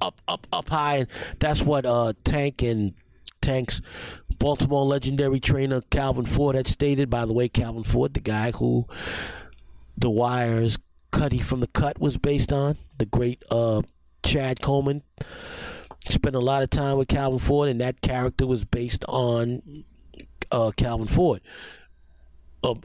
up, 0.00 0.20
up, 0.28 0.46
up 0.52 0.68
high, 0.68 0.96
and 0.98 1.08
that's 1.40 1.60
what 1.60 1.84
uh, 1.84 2.12
Tank 2.22 2.62
and 2.62 2.94
Tank's 3.42 3.82
Baltimore 4.38 4.84
legendary 4.84 5.40
trainer 5.40 5.82
Calvin 5.90 6.24
Ford 6.24 6.56
had 6.56 6.66
stated. 6.66 7.10
By 7.10 7.26
the 7.26 7.32
way, 7.32 7.48
Calvin 7.48 7.84
Ford, 7.84 8.14
the 8.14 8.20
guy 8.20 8.52
who 8.52 8.86
The 9.96 10.10
Wire's 10.10 10.78
Cutty 11.10 11.40
from 11.40 11.60
the 11.60 11.66
Cut 11.66 12.00
was 12.00 12.16
based 12.16 12.52
on, 12.52 12.78
the 12.98 13.06
great 13.06 13.42
uh, 13.50 13.82
Chad 14.22 14.60
Coleman. 14.60 15.02
Spent 16.08 16.34
a 16.34 16.40
lot 16.40 16.62
of 16.62 16.70
time 16.70 16.96
with 16.96 17.08
Calvin 17.08 17.38
Ford, 17.38 17.68
and 17.68 17.80
that 17.80 18.00
character 18.00 18.46
was 18.46 18.64
based 18.64 19.04
on 19.06 19.84
uh, 20.50 20.72
Calvin 20.76 21.06
Ford. 21.06 21.40
Um, 22.64 22.82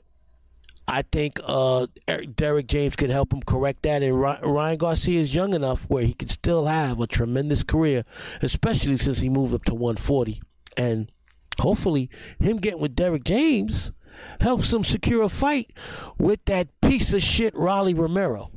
I 0.88 1.02
think 1.02 1.40
uh, 1.44 1.88
Derrick 2.36 2.68
James 2.68 2.96
could 2.96 3.10
help 3.10 3.34
him 3.34 3.42
correct 3.42 3.84
that. 3.84 4.04
And 4.04 4.20
Ryan 4.20 4.78
Garcia 4.78 5.20
is 5.20 5.36
young 5.36 5.54
enough 5.54 5.84
where 5.90 6.04
he 6.04 6.14
could 6.14 6.32
still 6.32 6.66
have 6.66 7.02
a 7.02 7.08
tremendous 7.08 7.64
career, 7.64 8.06
especially 8.42 8.98
since 8.98 9.20
he 9.20 9.28
moved 9.28 9.54
up 9.54 9.66
to 9.66 9.74
140. 9.74 10.42
And 10.78 11.12
hopefully, 11.60 12.10
him 12.40 12.58
getting 12.58 12.80
with 12.80 12.96
Derrick 12.96 13.24
James 13.24 13.92
helps 14.40 14.72
him 14.72 14.84
secure 14.84 15.24
a 15.24 15.30
fight 15.30 15.74
with 16.18 16.46
that 16.46 16.70
piece 16.82 17.14
of 17.14 17.22
shit 17.22 17.56
Rolly 17.56 17.94
Romero. 17.94 18.52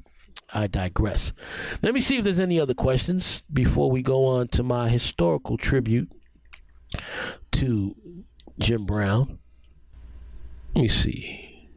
I 0.53 0.67
digress. 0.67 1.33
Let 1.83 1.95
me 1.95 2.01
see 2.01 2.19
if 2.19 2.25
there's 2.25 2.41
any 2.41 2.59
other 2.59 2.75
questions 2.75 3.43
before 3.53 3.91
we 3.91 4.03
go 4.03 4.25
on 4.25 4.49
to 4.49 4.63
my 4.63 4.89
historical 4.89 5.57
tribute 5.57 6.13
to 7.53 7.95
Jim 8.59 8.85
Brown. 8.85 9.39
Let 10.75 10.83
me 10.83 10.89
see. 10.89 11.69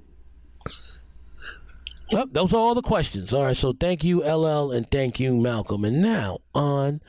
Well, 2.12 2.28
those 2.32 2.54
are 2.54 2.58
all 2.58 2.76
the 2.76 2.82
questions. 2.82 3.34
All 3.34 3.44
right, 3.44 3.58
so 3.58 3.74
thank 3.74 4.04
you, 4.04 4.22
LL, 4.22 4.72
and 4.72 4.90
thank 4.90 5.20
you, 5.20 5.36
Malcolm. 5.36 5.84
And 5.84 6.02
now 6.02 6.40
on 6.54 7.02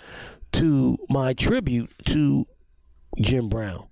to 0.52 0.98
my 1.10 1.34
tribute 1.34 1.90
to 2.06 2.46
Jim 3.20 3.48
Brown. 3.48 3.86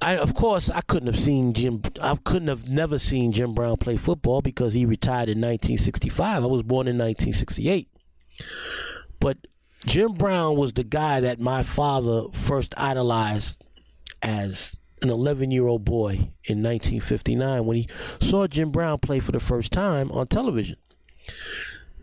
I, 0.00 0.16
of 0.16 0.34
course, 0.34 0.68
I 0.68 0.80
couldn't 0.80 1.12
have 1.12 1.22
seen 1.22 1.52
Jim. 1.52 1.80
I 2.00 2.16
couldn't 2.16 2.48
have 2.48 2.68
never 2.68 2.98
seen 2.98 3.32
Jim 3.32 3.54
Brown 3.54 3.76
play 3.76 3.96
football 3.96 4.42
because 4.42 4.74
he 4.74 4.84
retired 4.84 5.28
in 5.28 5.38
1965. 5.38 6.42
I 6.42 6.46
was 6.46 6.62
born 6.62 6.88
in 6.88 6.98
1968. 6.98 7.88
But 9.20 9.38
Jim 9.86 10.14
Brown 10.14 10.56
was 10.56 10.72
the 10.72 10.82
guy 10.82 11.20
that 11.20 11.38
my 11.38 11.62
father 11.62 12.24
first 12.32 12.74
idolized 12.76 13.64
as 14.22 14.76
an 15.02 15.10
11 15.10 15.50
year 15.52 15.66
old 15.66 15.84
boy 15.84 16.12
in 16.44 16.62
1959 16.62 17.64
when 17.64 17.76
he 17.76 17.88
saw 18.20 18.46
Jim 18.46 18.70
Brown 18.70 18.98
play 18.98 19.20
for 19.20 19.32
the 19.32 19.40
first 19.40 19.72
time 19.72 20.10
on 20.10 20.26
television. 20.26 20.76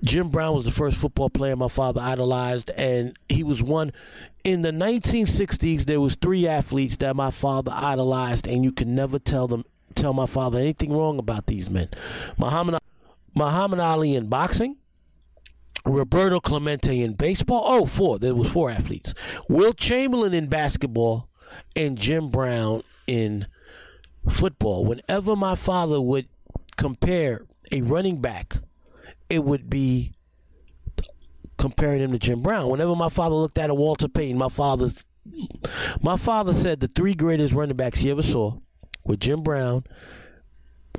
Jim 0.03 0.29
Brown 0.29 0.55
was 0.55 0.63
the 0.63 0.71
first 0.71 0.97
football 0.97 1.29
player 1.29 1.55
my 1.55 1.67
father 1.67 2.01
idolized, 2.01 2.71
and 2.71 3.17
he 3.27 3.43
was 3.43 3.61
one 3.61 3.91
in 4.43 4.61
the 4.61 4.71
1960s. 4.71 5.85
There 5.85 5.99
was 5.99 6.15
three 6.15 6.47
athletes 6.47 6.97
that 6.97 7.15
my 7.15 7.31
father 7.31 7.71
idolized, 7.73 8.47
and 8.47 8.63
you 8.63 8.71
can 8.71 8.95
never 8.95 9.19
tell 9.19 9.47
them 9.47 9.65
tell 9.95 10.13
my 10.13 10.25
father 10.25 10.59
anything 10.59 10.93
wrong 10.93 11.17
about 11.17 11.47
these 11.47 11.69
men. 11.69 11.89
Muhammad 12.37 12.79
Muhammad 13.35 13.79
Ali 13.79 14.15
in 14.15 14.27
boxing, 14.27 14.77
Roberto 15.85 16.39
Clemente 16.39 17.01
in 17.01 17.13
baseball. 17.13 17.63
Oh, 17.65 17.85
four. 17.85 18.19
There 18.19 18.35
was 18.35 18.51
four 18.51 18.69
athletes. 18.69 19.13
Wilt 19.47 19.77
Chamberlain 19.77 20.33
in 20.33 20.47
basketball, 20.47 21.29
and 21.75 21.97
Jim 21.97 22.29
Brown 22.29 22.83
in 23.07 23.47
football. 24.29 24.85
Whenever 24.85 25.35
my 25.35 25.55
father 25.55 25.99
would 25.99 26.27
compare 26.77 27.45
a 27.71 27.81
running 27.81 28.21
back, 28.21 28.57
it 29.29 29.43
would 29.43 29.69
be 29.69 30.13
comparing 31.57 32.01
him 32.01 32.11
to 32.11 32.19
Jim 32.19 32.41
Brown. 32.41 32.69
Whenever 32.69 32.95
my 32.95 33.09
father 33.09 33.35
looked 33.35 33.57
at 33.59 33.69
a 33.69 33.75
Walter 33.75 34.07
Payton, 34.07 34.37
my 34.37 34.49
father's 34.49 35.03
my 36.01 36.15
father 36.15 36.53
said 36.53 36.79
the 36.79 36.87
three 36.87 37.13
greatest 37.13 37.53
running 37.53 37.77
backs 37.77 37.99
he 37.99 38.09
ever 38.09 38.23
saw 38.23 38.57
were 39.05 39.15
Jim 39.15 39.41
Brown, 39.43 39.83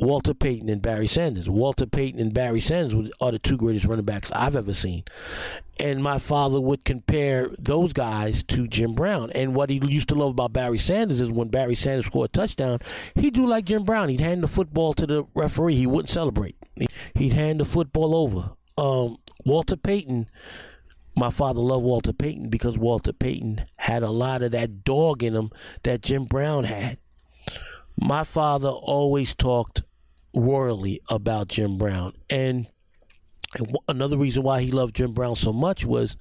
Walter 0.01 0.33
Payton, 0.33 0.69
and 0.69 0.81
Barry 0.81 1.07
Sanders. 1.07 1.49
Walter 1.49 1.87
Payton 1.87 2.21
and 2.21 2.33
Barry 2.33 2.61
Sanders 2.61 3.11
are 3.21 3.33
the 3.33 3.39
two 3.39 3.57
greatest 3.57 3.85
running 3.85 4.05
backs 4.05 4.33
I've 4.33 4.57
ever 4.57 4.73
seen. 4.73 5.05
And 5.79 6.03
my 6.03 6.19
father 6.19 6.61
would 6.61 6.85
compare 6.85 7.51
those 7.59 7.93
guys 7.93 8.43
to 8.45 8.67
Jim 8.67 8.95
Brown. 8.95 9.31
And 9.33 9.55
what 9.55 9.69
he 9.69 9.81
used 9.87 10.09
to 10.09 10.15
love 10.15 10.31
about 10.31 10.55
Barry 10.55 10.79
Sanders 10.79 11.21
is 11.21 11.31
when 11.31 11.49
Barry 11.49 11.75
Sanders 11.75 12.07
scored 12.07 12.31
a 12.31 12.33
touchdown, 12.33 12.79
he'd 13.15 13.35
do 13.35 13.47
like 13.47 13.67
Jim 13.67 13.85
Brown. 13.85 14.09
He'd 14.09 14.21
hand 14.21 14.43
the 14.43 14.49
football 14.49 14.95
to 14.95 15.07
the 15.07 15.25
referee. 15.35 15.77
He 15.77 15.87
wouldn't 15.87 16.11
celebrate. 16.11 16.57
He'd 17.15 17.35
hand 17.35 17.61
the 17.61 17.65
football 17.65 18.15
over. 18.15 18.51
Um, 18.79 19.19
Walter 19.45 19.77
Payton 19.77 20.29
my 21.17 21.29
father 21.29 21.61
loved 21.61 21.85
Walter 21.85 22.13
Payton 22.13 22.49
because 22.49 22.79
Walter 22.79 23.13
Payton 23.13 23.67
had 23.77 24.03
a 24.03 24.11
lot 24.11 24.43
of 24.43 24.53
that 24.53 24.85
dog 24.85 25.23
in 25.23 25.35
him 25.35 25.51
that 25.83 26.03
Jim 26.03 26.25
Brown 26.25 26.65
had. 26.65 26.99
My 27.99 28.25
father 28.25 28.69
always 28.69 29.35
talked 29.35 29.83
royally 30.35 31.01
about 31.09 31.49
Jim 31.49 31.79
Brown. 31.79 32.13
And 32.29 32.67
another 33.89 34.17
reason 34.17 34.43
why 34.43 34.63
he 34.63 34.71
loved 34.71 34.97
Jim 34.97 35.13
Brown 35.13 35.37
so 35.37 35.53
much 35.53 35.85
was 35.85 36.17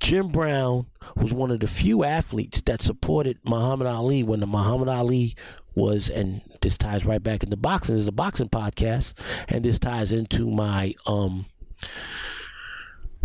Jim 0.00 0.28
Brown 0.28 0.86
was 1.16 1.32
one 1.32 1.50
of 1.50 1.60
the 1.60 1.66
few 1.66 2.04
athletes 2.04 2.62
that 2.62 2.80
supported 2.80 3.38
Muhammad 3.44 3.86
Ali 3.86 4.22
when 4.22 4.40
the 4.40 4.46
Muhammad 4.46 4.88
Ali 4.88 5.36
was, 5.74 6.08
and 6.08 6.40
this 6.62 6.78
ties 6.78 7.04
right 7.04 7.22
back 7.22 7.42
into 7.42 7.56
boxing. 7.56 7.94
This 7.94 8.02
is 8.02 8.08
a 8.08 8.12
boxing 8.12 8.48
podcast, 8.48 9.12
and 9.48 9.64
this 9.64 9.78
ties 9.78 10.12
into 10.12 10.50
my 10.50 10.94
um 11.06 11.46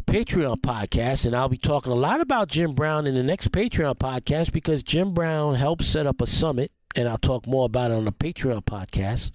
Patreon 0.05 0.57
podcast, 0.57 1.25
and 1.25 1.33
I'll 1.33 1.47
be 1.47 1.57
talking 1.57 1.91
a 1.91 1.95
lot 1.95 2.19
about 2.19 2.49
Jim 2.49 2.73
Brown 2.73 3.07
in 3.07 3.15
the 3.15 3.23
next 3.23 3.51
Patreon 3.51 3.97
podcast 3.97 4.51
because 4.51 4.83
Jim 4.83 5.13
Brown 5.13 5.55
helped 5.55 5.85
set 5.85 6.05
up 6.05 6.21
a 6.21 6.27
summit, 6.27 6.71
and 6.95 7.07
I'll 7.07 7.17
talk 7.17 7.47
more 7.47 7.65
about 7.65 7.91
it 7.91 7.95
on 7.95 8.05
the 8.05 8.11
Patreon 8.11 8.63
podcast. 8.63 9.31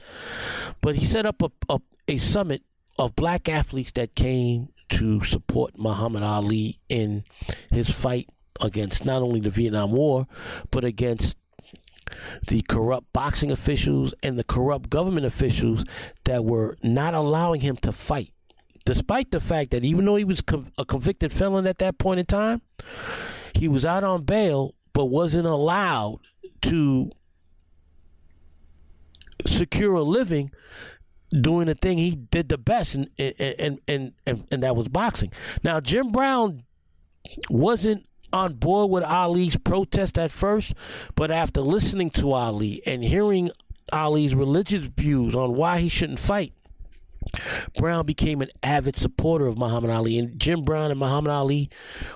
But 0.80 0.96
he 0.96 1.04
set 1.04 1.26
up 1.26 1.42
a, 1.42 1.50
a, 1.68 1.80
a 2.08 2.18
summit 2.18 2.62
of 2.98 3.16
black 3.16 3.48
athletes 3.48 3.92
that 3.92 4.14
came 4.14 4.68
to 4.90 5.22
support 5.24 5.78
Muhammad 5.78 6.22
Ali 6.22 6.78
in 6.88 7.24
his 7.70 7.88
fight 7.90 8.28
against 8.60 9.04
not 9.04 9.22
only 9.22 9.40
the 9.40 9.50
Vietnam 9.50 9.92
War, 9.92 10.26
but 10.70 10.84
against 10.84 11.36
the 12.46 12.62
corrupt 12.62 13.12
boxing 13.12 13.50
officials 13.50 14.14
and 14.22 14.38
the 14.38 14.44
corrupt 14.44 14.88
government 14.88 15.26
officials 15.26 15.84
that 16.24 16.44
were 16.44 16.76
not 16.82 17.14
allowing 17.14 17.60
him 17.60 17.76
to 17.76 17.90
fight 17.90 18.32
despite 18.86 19.32
the 19.32 19.40
fact 19.40 19.72
that 19.72 19.84
even 19.84 20.06
though 20.06 20.16
he 20.16 20.24
was 20.24 20.42
a 20.78 20.84
convicted 20.86 21.32
felon 21.32 21.66
at 21.66 21.78
that 21.78 21.98
point 21.98 22.20
in 22.20 22.24
time, 22.24 22.62
he 23.54 23.68
was 23.68 23.84
out 23.84 24.04
on 24.04 24.22
bail 24.22 24.74
but 24.94 25.06
wasn't 25.06 25.46
allowed 25.46 26.20
to 26.62 27.10
secure 29.44 29.94
a 29.94 30.02
living 30.02 30.50
doing 31.40 31.66
the 31.66 31.74
thing 31.74 31.98
he 31.98 32.14
did 32.14 32.48
the 32.48 32.58
best 32.58 32.94
and 32.94 33.10
and 33.18 33.80
and 33.88 34.12
and, 34.26 34.44
and 34.50 34.62
that 34.62 34.76
was 34.76 34.88
boxing. 34.88 35.32
Now 35.62 35.80
Jim 35.80 36.12
Brown 36.12 36.62
wasn't 37.50 38.06
on 38.32 38.54
board 38.54 38.90
with 38.90 39.04
Ali's 39.04 39.56
protest 39.56 40.18
at 40.18 40.30
first, 40.30 40.74
but 41.14 41.30
after 41.30 41.60
listening 41.60 42.10
to 42.10 42.32
Ali 42.32 42.82
and 42.86 43.02
hearing 43.02 43.50
Ali's 43.92 44.34
religious 44.34 44.82
views 44.82 45.34
on 45.34 45.54
why 45.54 45.80
he 45.80 45.88
shouldn't 45.88 46.18
fight, 46.18 46.52
Brown 47.76 48.06
became 48.06 48.40
an 48.42 48.50
avid 48.62 48.96
supporter 48.96 49.46
of 49.46 49.58
Muhammad 49.58 49.90
Ali, 49.90 50.18
and 50.18 50.38
Jim 50.38 50.62
Brown 50.62 50.90
and 50.90 51.00
Muhammad 51.00 51.30
Ali 51.30 51.70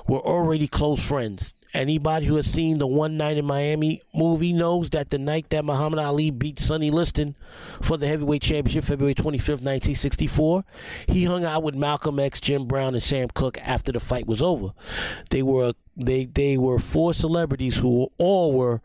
were 0.06 0.20
already 0.20 0.68
close 0.68 1.04
friends. 1.04 1.54
Anybody 1.72 2.26
who 2.26 2.36
has 2.36 2.50
seen 2.50 2.78
the 2.78 2.86
One 2.86 3.16
Night 3.16 3.36
in 3.36 3.44
Miami 3.44 4.02
movie 4.14 4.52
knows 4.52 4.90
that 4.90 5.10
the 5.10 5.18
night 5.18 5.50
that 5.50 5.64
Muhammad 5.64 6.00
Ali 6.00 6.30
beat 6.30 6.58
Sonny 6.58 6.90
Liston 6.90 7.36
for 7.80 7.96
the 7.96 8.08
heavyweight 8.08 8.42
championship, 8.42 8.84
February 8.84 9.14
25th, 9.14 9.62
1964, 9.62 10.64
he 11.06 11.24
hung 11.24 11.44
out 11.44 11.62
with 11.62 11.76
Malcolm 11.76 12.18
X, 12.18 12.40
Jim 12.40 12.66
Brown, 12.66 12.94
and 12.94 13.02
Sam 13.02 13.28
Cooke 13.34 13.58
after 13.62 13.92
the 13.92 14.00
fight 14.00 14.26
was 14.26 14.42
over. 14.42 14.72
They 15.30 15.42
were 15.42 15.74
they 15.96 16.24
they 16.24 16.58
were 16.58 16.78
four 16.78 17.14
celebrities 17.14 17.76
who 17.76 18.10
all 18.18 18.52
were 18.52 18.80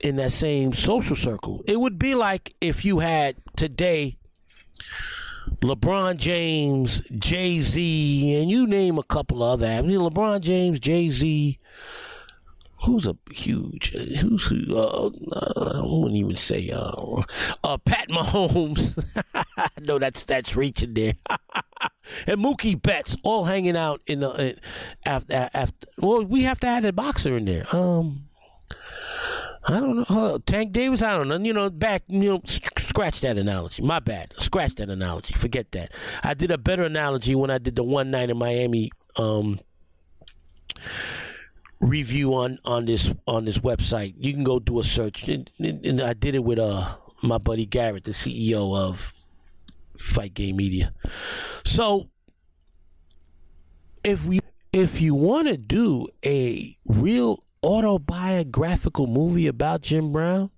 in 0.00 0.16
that 0.16 0.32
same 0.32 0.72
social 0.72 1.14
circle. 1.14 1.62
It 1.66 1.78
would 1.78 1.98
be 1.98 2.14
like 2.14 2.54
if 2.60 2.84
you 2.84 2.98
had 2.98 3.36
today 3.56 4.16
LeBron 5.62 6.16
James, 6.16 7.02
Jay 7.18 7.60
Z, 7.60 8.34
and 8.34 8.50
you 8.50 8.66
name 8.66 8.98
a 8.98 9.04
couple 9.04 9.44
of 9.44 9.62
other. 9.62 9.68
I 9.68 9.80
LeBron 9.80 10.40
James, 10.40 10.80
Jay 10.80 11.08
Z. 11.08 11.58
Who's 12.84 13.06
a 13.06 13.16
huge? 13.30 13.90
Who's 13.92 14.44
who? 14.46 14.76
Uh, 14.76 15.10
uh, 15.30 15.72
I 15.76 15.82
wouldn't 15.84 16.16
even 16.16 16.34
say. 16.34 16.70
Uh, 16.70 17.22
uh 17.62 17.78
Pat 17.78 18.08
Mahomes. 18.08 19.00
no, 19.80 20.00
that's 20.00 20.24
that's 20.24 20.56
reaching 20.56 20.94
there. 20.94 21.14
and 22.26 22.40
Mookie 22.44 22.80
Betts 22.80 23.16
all 23.22 23.44
hanging 23.44 23.76
out 23.76 24.00
in 24.08 24.20
the 24.20 24.56
after 25.06 25.48
after. 25.54 25.86
Well, 25.96 26.24
we 26.24 26.42
have 26.42 26.58
to 26.60 26.66
add 26.66 26.84
a 26.84 26.92
boxer 26.92 27.36
in 27.36 27.44
there. 27.44 27.64
Um, 27.72 28.24
I 29.64 29.78
don't 29.78 29.96
know. 29.98 30.06
Uh, 30.08 30.38
Tank 30.44 30.72
Davis. 30.72 31.02
I 31.02 31.16
don't 31.16 31.28
know. 31.28 31.38
You 31.38 31.52
know, 31.52 31.70
back. 31.70 32.02
You 32.08 32.30
know 32.30 32.42
Scratch 32.92 33.20
that 33.22 33.38
analogy. 33.38 33.82
My 33.82 34.00
bad. 34.00 34.34
Scratch 34.36 34.74
that 34.74 34.90
analogy. 34.90 35.32
Forget 35.32 35.72
that. 35.72 35.92
I 36.22 36.34
did 36.34 36.50
a 36.50 36.58
better 36.58 36.82
analogy 36.82 37.34
when 37.34 37.50
I 37.50 37.56
did 37.56 37.74
the 37.74 37.82
one 37.82 38.10
night 38.10 38.28
in 38.28 38.36
Miami 38.36 38.90
um, 39.16 39.60
review 41.80 42.34
on 42.34 42.58
on 42.66 42.84
this 42.84 43.10
on 43.26 43.46
this 43.46 43.56
website. 43.56 44.12
You 44.18 44.34
can 44.34 44.44
go 44.44 44.58
do 44.58 44.78
a 44.78 44.84
search, 44.84 45.26
and, 45.26 45.48
and 45.58 46.02
I 46.02 46.12
did 46.12 46.34
it 46.34 46.44
with 46.44 46.58
uh 46.58 46.96
my 47.22 47.38
buddy 47.38 47.64
Garrett, 47.64 48.04
the 48.04 48.10
CEO 48.10 48.76
of 48.76 49.14
Fight 49.96 50.34
Game 50.34 50.56
Media. 50.56 50.92
So 51.64 52.10
if 54.04 54.26
we 54.26 54.40
if 54.74 55.00
you 55.00 55.14
want 55.14 55.48
to 55.48 55.56
do 55.56 56.08
a 56.26 56.76
real 56.84 57.42
autobiographical 57.62 59.06
movie 59.06 59.46
about 59.46 59.80
Jim 59.80 60.12
Brown, 60.12 60.50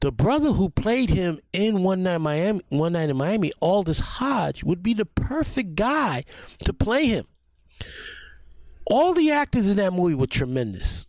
the 0.00 0.10
brother 0.10 0.52
who 0.52 0.70
played 0.70 1.10
him 1.10 1.38
in 1.52 1.82
One 1.82 2.02
Night 2.02 2.18
Miami, 2.18 2.60
One 2.70 2.94
Night 2.94 3.10
in 3.10 3.16
Miami, 3.16 3.52
Aldis 3.60 4.00
Hodge, 4.00 4.64
would 4.64 4.82
be 4.82 4.94
the 4.94 5.04
perfect 5.04 5.74
guy 5.74 6.24
to 6.60 6.72
play 6.72 7.06
him. 7.06 7.26
All 8.86 9.12
the 9.12 9.30
actors 9.30 9.68
in 9.68 9.76
that 9.76 9.92
movie 9.92 10.14
were 10.14 10.26
tremendous, 10.26 11.06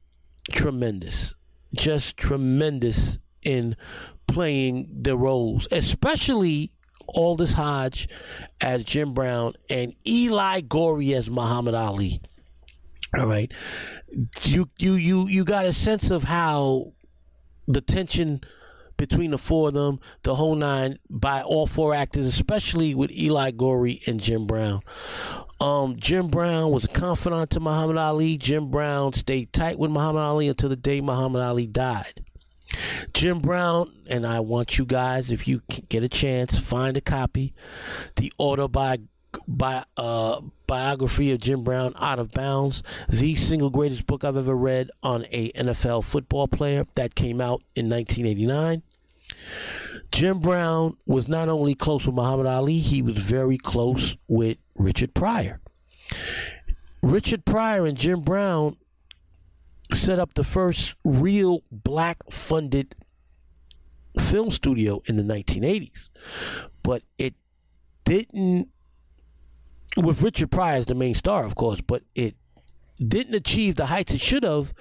tremendous, 0.51 1.33
just 1.73 2.17
tremendous 2.17 3.17
in 3.43 3.75
playing 4.27 4.89
the 5.01 5.17
roles, 5.17 5.67
especially 5.71 6.71
Aldis 7.07 7.53
Hodge 7.53 8.07
as 8.59 8.83
Jim 8.83 9.13
Brown 9.13 9.53
and 9.69 9.93
Eli 10.05 10.61
Goree 10.61 11.15
as 11.15 11.29
Muhammad 11.29 11.73
Ali. 11.73 12.21
All 13.17 13.25
right, 13.25 13.51
you 14.43 14.69
you 14.77 14.93
you 14.93 15.27
you 15.27 15.43
got 15.43 15.65
a 15.65 15.73
sense 15.73 16.11
of 16.11 16.23
how 16.23 16.93
the 17.67 17.81
tension 17.81 18.41
between 19.01 19.31
the 19.31 19.37
four 19.39 19.69
of 19.69 19.73
them, 19.73 19.99
the 20.21 20.35
whole 20.35 20.53
nine, 20.53 20.99
by 21.09 21.41
all 21.41 21.65
four 21.65 21.95
actors, 21.95 22.27
especially 22.27 22.93
with 22.93 23.09
Eli 23.09 23.49
Goree 23.49 24.07
and 24.07 24.19
Jim 24.19 24.45
Brown. 24.45 24.81
Um, 25.59 25.95
Jim 25.97 26.27
Brown 26.27 26.69
was 26.69 26.85
a 26.85 26.87
confidant 26.87 27.49
to 27.49 27.59
Muhammad 27.59 27.97
Ali. 27.97 28.37
Jim 28.37 28.69
Brown 28.69 29.13
stayed 29.13 29.51
tight 29.53 29.79
with 29.79 29.89
Muhammad 29.89 30.21
Ali 30.21 30.47
until 30.47 30.69
the 30.69 30.75
day 30.75 31.01
Muhammad 31.01 31.41
Ali 31.41 31.65
died. 31.65 32.23
Jim 33.11 33.39
Brown, 33.39 33.91
and 34.07 34.27
I 34.27 34.39
want 34.39 34.77
you 34.77 34.85
guys, 34.85 35.31
if 35.31 35.47
you 35.47 35.63
get 35.89 36.03
a 36.03 36.07
chance, 36.07 36.59
find 36.59 36.95
a 36.95 37.01
copy. 37.01 37.55
The 38.17 38.31
autobiography 38.39 39.07
bi- 39.47 39.85
uh, 39.97 40.41
biography 40.67 41.31
of 41.31 41.39
Jim 41.39 41.63
Brown, 41.63 41.93
Out 41.97 42.19
of 42.19 42.31
Bounds, 42.31 42.83
the 43.09 43.35
single 43.35 43.69
greatest 43.69 44.05
book 44.05 44.23
I've 44.23 44.37
ever 44.37 44.55
read 44.55 44.91
on 45.01 45.25
a 45.31 45.51
NFL 45.53 46.03
football 46.03 46.47
player 46.47 46.85
that 46.95 47.15
came 47.15 47.41
out 47.41 47.63
in 47.75 47.89
1989. 47.89 48.83
Jim 50.11 50.39
Brown 50.39 50.97
was 51.05 51.27
not 51.27 51.49
only 51.49 51.75
close 51.75 52.05
with 52.05 52.15
Muhammad 52.15 52.45
Ali, 52.45 52.79
he 52.79 53.01
was 53.01 53.17
very 53.17 53.57
close 53.57 54.17
with 54.27 54.57
Richard 54.75 55.13
Pryor. 55.13 55.61
Richard 57.01 57.45
Pryor 57.45 57.85
and 57.85 57.97
Jim 57.97 58.21
Brown 58.21 58.77
set 59.93 60.19
up 60.19 60.33
the 60.33 60.43
first 60.43 60.95
real 61.03 61.63
black 61.71 62.17
funded 62.31 62.95
film 64.19 64.51
studio 64.51 65.01
in 65.05 65.15
the 65.15 65.23
1980s. 65.23 66.09
But 66.83 67.03
it 67.17 67.35
didn't, 68.03 68.69
with 69.97 70.21
Richard 70.21 70.51
Pryor 70.51 70.77
as 70.77 70.85
the 70.85 70.95
main 70.95 71.15
star, 71.15 71.43
of 71.43 71.55
course, 71.55 71.81
but 71.81 72.03
it 72.15 72.35
didn't 73.05 73.35
achieve 73.35 73.75
the 73.75 73.87
heights 73.87 74.13
it 74.13 74.21
should 74.21 74.43
have 74.43 74.73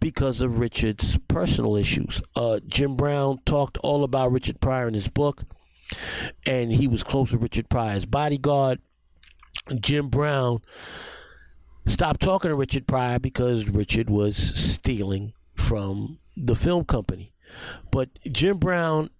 because 0.00 0.40
of 0.40 0.58
Richard's 0.58 1.18
personal 1.28 1.76
issues. 1.76 2.22
Uh, 2.36 2.60
Jim 2.66 2.96
Brown 2.96 3.38
talked 3.46 3.78
all 3.78 4.04
about 4.04 4.32
Richard 4.32 4.60
Pryor 4.60 4.88
in 4.88 4.94
his 4.94 5.08
book. 5.08 5.44
and 6.46 6.72
he 6.72 6.88
was 6.88 7.02
close 7.02 7.32
with 7.32 7.42
Richard 7.42 7.68
Pryor's 7.68 8.06
bodyguard. 8.06 8.80
Jim 9.80 10.08
Brown 10.08 10.60
stopped 11.86 12.20
talking 12.20 12.48
to 12.48 12.54
Richard 12.54 12.86
Pryor 12.86 13.18
because 13.18 13.68
Richard 13.68 14.10
was 14.10 14.36
stealing 14.36 15.32
from 15.54 16.18
the 16.36 16.56
film 16.56 16.84
company. 16.84 17.32
But 17.90 18.10
Jim 18.30 18.58
Brown 18.58 19.10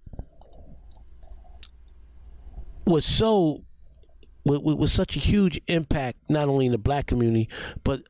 was 2.87 3.05
so 3.05 3.65
was, 4.45 4.59
was 4.61 4.93
such 4.93 5.17
a 5.17 5.21
huge 5.21 5.61
impact 5.69 6.19
not 6.29 6.49
only 6.49 6.67
in 6.67 6.73
the 6.73 6.79
black 6.79 7.07
community 7.07 7.49
but 7.83 8.03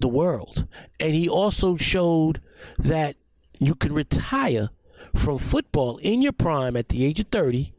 the 0.00 0.08
world. 0.08 0.66
And 1.00 1.14
he 1.14 1.28
also 1.28 1.76
showed 1.76 2.40
that 2.78 3.16
you 3.58 3.74
can 3.74 3.92
retire 3.92 4.70
from 5.14 5.38
football 5.38 5.98
in 5.98 6.22
your 6.22 6.32
prime 6.32 6.76
at 6.76 6.88
the 6.88 7.04
age 7.04 7.20
of 7.20 7.28
30 7.28 7.72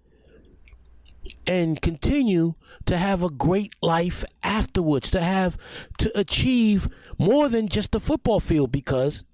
and 1.46 1.82
continue 1.82 2.56
to 2.86 2.98
have 2.98 3.22
a 3.22 3.30
great 3.30 3.76
life 3.82 4.24
afterwards, 4.44 5.10
to 5.12 5.22
have 5.22 5.58
to 5.98 6.18
achieve 6.18 6.88
more 7.18 7.50
than 7.50 7.68
just 7.68 7.92
the 7.92 8.00
football 8.00 8.40
field 8.40 8.72
because 8.72 9.26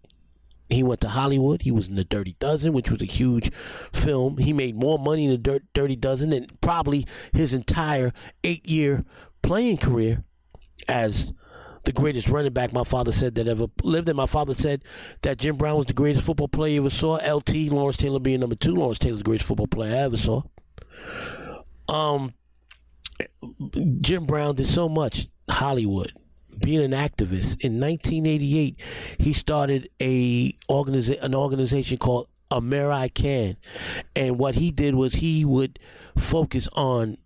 he 0.69 0.83
went 0.83 1.01
to 1.01 1.09
Hollywood. 1.09 1.61
He 1.61 1.71
was 1.71 1.87
in 1.87 1.95
the 1.95 2.03
Dirty 2.03 2.35
Dozen, 2.39 2.73
which 2.73 2.89
was 2.89 3.01
a 3.01 3.05
huge 3.05 3.51
film. 3.91 4.37
He 4.37 4.53
made 4.53 4.75
more 4.75 4.97
money 4.97 5.25
in 5.25 5.31
the 5.31 5.37
Dirt, 5.37 5.63
Dirty 5.73 5.95
Dozen 5.95 6.31
than 6.31 6.47
probably 6.61 7.05
his 7.31 7.53
entire 7.53 8.11
eight 8.43 8.67
year 8.67 9.05
playing 9.41 9.77
career 9.77 10.23
as 10.87 11.31
the 11.83 11.91
greatest 11.91 12.29
running 12.29 12.53
back 12.53 12.73
my 12.73 12.83
father 12.83 13.11
said 13.11 13.35
that 13.35 13.47
ever 13.47 13.67
lived. 13.83 14.09
And 14.09 14.17
my 14.17 14.25
father 14.25 14.53
said 14.53 14.83
that 15.21 15.37
Jim 15.37 15.57
Brown 15.57 15.77
was 15.77 15.85
the 15.85 15.93
greatest 15.93 16.25
football 16.25 16.47
player 16.47 16.79
ever 16.79 16.89
saw. 16.89 17.15
LT, 17.15 17.55
Lawrence 17.71 17.97
Taylor 17.97 18.19
being 18.19 18.39
number 18.39 18.55
two. 18.55 18.75
Lawrence 18.75 18.99
Taylor's 18.99 19.19
the 19.19 19.25
greatest 19.25 19.47
football 19.47 19.67
player 19.67 19.93
I 19.93 19.99
ever 19.99 20.17
saw. 20.17 20.41
Um, 21.89 22.33
Jim 24.01 24.25
Brown 24.25 24.55
did 24.55 24.67
so 24.67 24.87
much. 24.87 25.27
Hollywood, 25.49 26.13
being 26.61 26.81
an 26.81 26.91
activist. 26.91 27.59
In 27.59 27.79
1988, 27.79 28.79
he 29.19 29.33
started 29.33 29.89
a 30.01 30.53
organiza- 30.69 31.21
an 31.21 31.35
organization 31.35 31.97
called 31.97 32.27
Amer-I-Can, 32.51 33.57
and 34.15 34.39
what 34.39 34.55
he 34.55 34.71
did 34.71 34.95
was 34.95 35.15
he 35.15 35.43
would 35.43 35.79
focus 36.17 36.69
on 36.73 37.17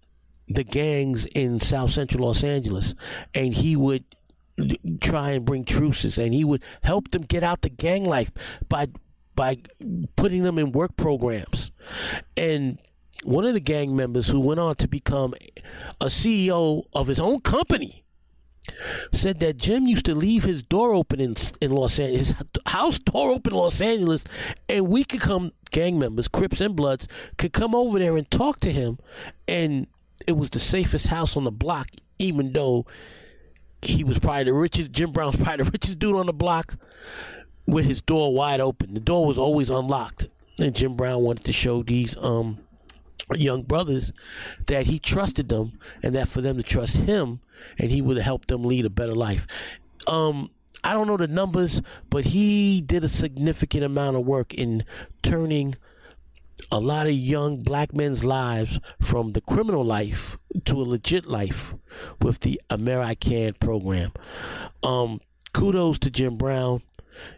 the 0.47 0.63
gangs 0.63 1.25
in 1.25 1.59
South 1.59 1.91
Central 1.91 2.25
Los 2.25 2.43
Angeles, 2.43 2.95
and 3.33 3.53
he 3.53 3.75
would 3.75 4.03
try 5.01 5.31
and 5.31 5.45
bring 5.45 5.65
truces, 5.65 6.17
and 6.17 6.33
he 6.33 6.43
would 6.43 6.63
help 6.83 7.11
them 7.11 7.23
get 7.23 7.43
out 7.43 7.61
the 7.61 7.69
gang 7.69 8.03
life 8.03 8.31
by 8.67 8.87
by 9.35 9.57
putting 10.15 10.43
them 10.43 10.57
in 10.57 10.71
work 10.71 10.95
programs, 10.97 11.71
and 12.35 12.79
one 13.23 13.45
of 13.45 13.53
the 13.53 13.59
gang 13.59 13.95
members 13.95 14.27
who 14.27 14.39
went 14.39 14.59
on 14.59 14.75
to 14.75 14.87
become 14.87 15.33
a 16.01 16.05
CEO 16.05 16.83
of 16.93 17.07
his 17.07 17.19
own 17.19 17.41
company 17.41 18.03
said 19.11 19.39
that 19.39 19.57
Jim 19.57 19.87
used 19.87 20.05
to 20.05 20.15
leave 20.15 20.43
his 20.43 20.61
door 20.61 20.93
open 20.93 21.19
in, 21.19 21.35
in 21.61 21.71
Los 21.71 21.99
Angeles, 21.99 22.29
his 22.29 22.37
house 22.67 22.99
door 22.99 23.31
open 23.31 23.53
in 23.53 23.59
Los 23.59 23.81
Angeles, 23.81 24.23
and 24.69 24.87
we 24.87 25.03
could 25.03 25.21
come, 25.21 25.51
gang 25.71 25.97
members, 25.97 26.27
Crips 26.27 26.61
and 26.61 26.75
Bloods, 26.75 27.07
could 27.37 27.53
come 27.53 27.73
over 27.73 27.97
there 27.99 28.17
and 28.17 28.29
talk 28.29 28.59
to 28.61 28.71
him, 28.71 28.99
and 29.47 29.87
it 30.25 30.33
was 30.33 30.49
the 30.49 30.59
safest 30.59 31.07
house 31.07 31.37
on 31.37 31.43
the 31.43 31.51
block, 31.51 31.89
even 32.19 32.53
though 32.53 32.85
he 33.81 34.03
was 34.03 34.19
probably 34.19 34.45
the 34.45 34.53
richest, 34.53 34.91
Jim 34.91 35.11
Brown's 35.11 35.35
probably 35.41 35.65
the 35.65 35.71
richest 35.71 35.99
dude 35.99 36.15
on 36.15 36.25
the 36.25 36.33
block 36.33 36.75
with 37.65 37.85
his 37.85 38.01
door 38.01 38.33
wide 38.33 38.59
open. 38.59 38.93
The 38.93 38.99
door 38.99 39.25
was 39.25 39.37
always 39.37 39.69
unlocked. 39.69 40.27
And 40.59 40.73
Jim 40.73 40.95
Brown 40.95 41.21
wanted 41.21 41.45
to 41.45 41.53
show 41.53 41.83
these 41.83 42.17
um, 42.17 42.59
young 43.35 43.63
brothers 43.63 44.11
that 44.67 44.87
he 44.87 44.97
trusted 44.97 45.49
them 45.49 45.79
and 46.01 46.15
that 46.15 46.27
for 46.27 46.41
them 46.41 46.57
to 46.57 46.63
trust 46.63 46.97
him 46.97 47.41
and 47.77 47.91
he 47.91 48.01
would 48.01 48.17
help 48.17 48.47
them 48.47 48.63
lead 48.63 48.85
a 48.85 48.89
better 48.89 49.13
life. 49.13 49.45
Um, 50.07 50.49
I 50.83 50.93
don't 50.93 51.07
know 51.07 51.17
the 51.17 51.27
numbers, 51.27 51.81
but 52.09 52.25
he 52.25 52.81
did 52.81 53.03
a 53.03 53.07
significant 53.07 53.83
amount 53.83 54.15
of 54.15 54.25
work 54.25 54.53
in 54.53 54.85
turning 55.21 55.75
a 56.71 56.79
lot 56.79 57.07
of 57.07 57.13
young 57.13 57.59
black 57.59 57.93
men's 57.93 58.23
lives 58.23 58.79
from 58.99 59.31
the 59.31 59.41
criminal 59.41 59.83
life 59.83 60.37
to 60.65 60.81
a 60.81 60.83
legit 60.83 61.25
life 61.25 61.73
with 62.21 62.41
the 62.41 62.59
Amer-I-Can 62.71 63.53
program. 63.55 64.11
Um, 64.83 65.19
kudos 65.53 65.99
to 65.99 66.09
Jim 66.09 66.37
Brown. 66.37 66.81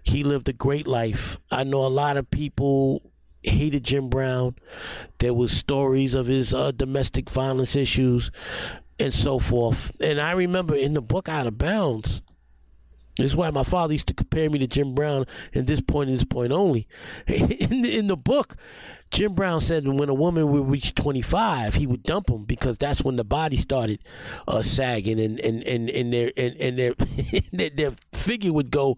He 0.03 0.24
lived 0.24 0.49
a 0.49 0.53
great 0.53 0.88
life. 0.88 1.38
I 1.51 1.63
know 1.63 1.86
a 1.86 1.88
lot 1.88 2.17
of 2.17 2.32
people 2.32 3.01
hated 3.43 3.84
Jim 3.84 4.09
Brown. 4.09 4.55
There 5.20 5.34
was 5.34 5.51
stories 5.51 6.15
of 6.15 6.28
his 6.28 6.53
uh, 6.53 6.72
domestic 6.72 7.30
violence 7.30 7.76
issues 7.76 8.32
and 8.99 9.13
so 9.13 9.39
forth. 9.39 9.95
And 10.01 10.20
I 10.20 10.32
remember 10.32 10.76
in 10.76 10.93
the 10.93 11.01
book 11.01 11.30
Out 11.30 11.47
of 11.47 11.57
Bounds, 11.57 12.22
this 13.20 13.32
is 13.32 13.36
why 13.36 13.49
my 13.51 13.63
father 13.63 13.93
used 13.93 14.07
to 14.07 14.13
compare 14.13 14.49
me 14.49 14.59
to 14.59 14.67
Jim 14.67 14.93
Brown 14.93 15.26
at 15.53 15.67
this 15.67 15.82
point 15.82 16.09
and 16.09 16.17
this 16.17 16.26
point 16.26 16.51
only. 16.51 16.88
In 17.28 17.82
the, 17.82 17.97
in 17.97 18.07
the 18.07 18.17
book, 18.17 18.55
Jim 19.11 19.34
Brown 19.34 19.59
said 19.59 19.88
when 19.88 20.09
a 20.09 20.13
woman 20.13 20.51
would 20.51 20.70
reach 20.70 20.95
25, 20.95 21.76
he 21.76 21.88
would 21.88 22.03
dump 22.03 22.28
them 22.28 22.45
because 22.45 22.78
that's 22.78 23.01
when 23.01 23.15
the 23.15 23.24
body 23.24 23.57
started 23.57 23.99
uh, 24.47 24.61
sagging 24.61 25.20
and, 25.20 25.39
and, 25.39 25.63
and, 25.63 25.89
and, 25.89 26.13
their, 26.13 26.32
and, 26.38 26.55
and 26.57 26.78
their, 26.78 26.93
their, 27.51 27.70
their 27.70 27.91
figure 28.13 28.53
would 28.53 28.72
go 28.72 28.97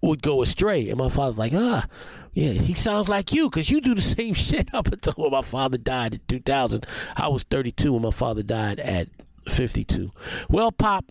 would 0.00 0.22
go 0.22 0.42
astray. 0.42 0.88
And 0.90 0.98
my 0.98 1.08
father's 1.08 1.38
like, 1.38 1.52
ah, 1.54 1.86
yeah, 2.32 2.50
he 2.50 2.74
sounds 2.74 3.08
like 3.08 3.32
you 3.32 3.48
because 3.48 3.70
you 3.70 3.80
do 3.80 3.94
the 3.94 4.02
same 4.16 4.34
shit 4.34 4.72
up 4.74 4.88
until 4.88 5.14
when 5.16 5.30
my 5.30 5.42
father 5.42 5.78
died 5.78 6.14
in 6.14 6.20
2000. 6.28 6.86
I 7.16 7.28
was 7.28 7.44
32 7.44 7.92
when 7.92 8.02
my 8.02 8.10
father 8.10 8.42
died 8.42 8.80
at 8.80 9.08
52. 9.48 10.10
Well, 10.48 10.72
Pop, 10.72 11.06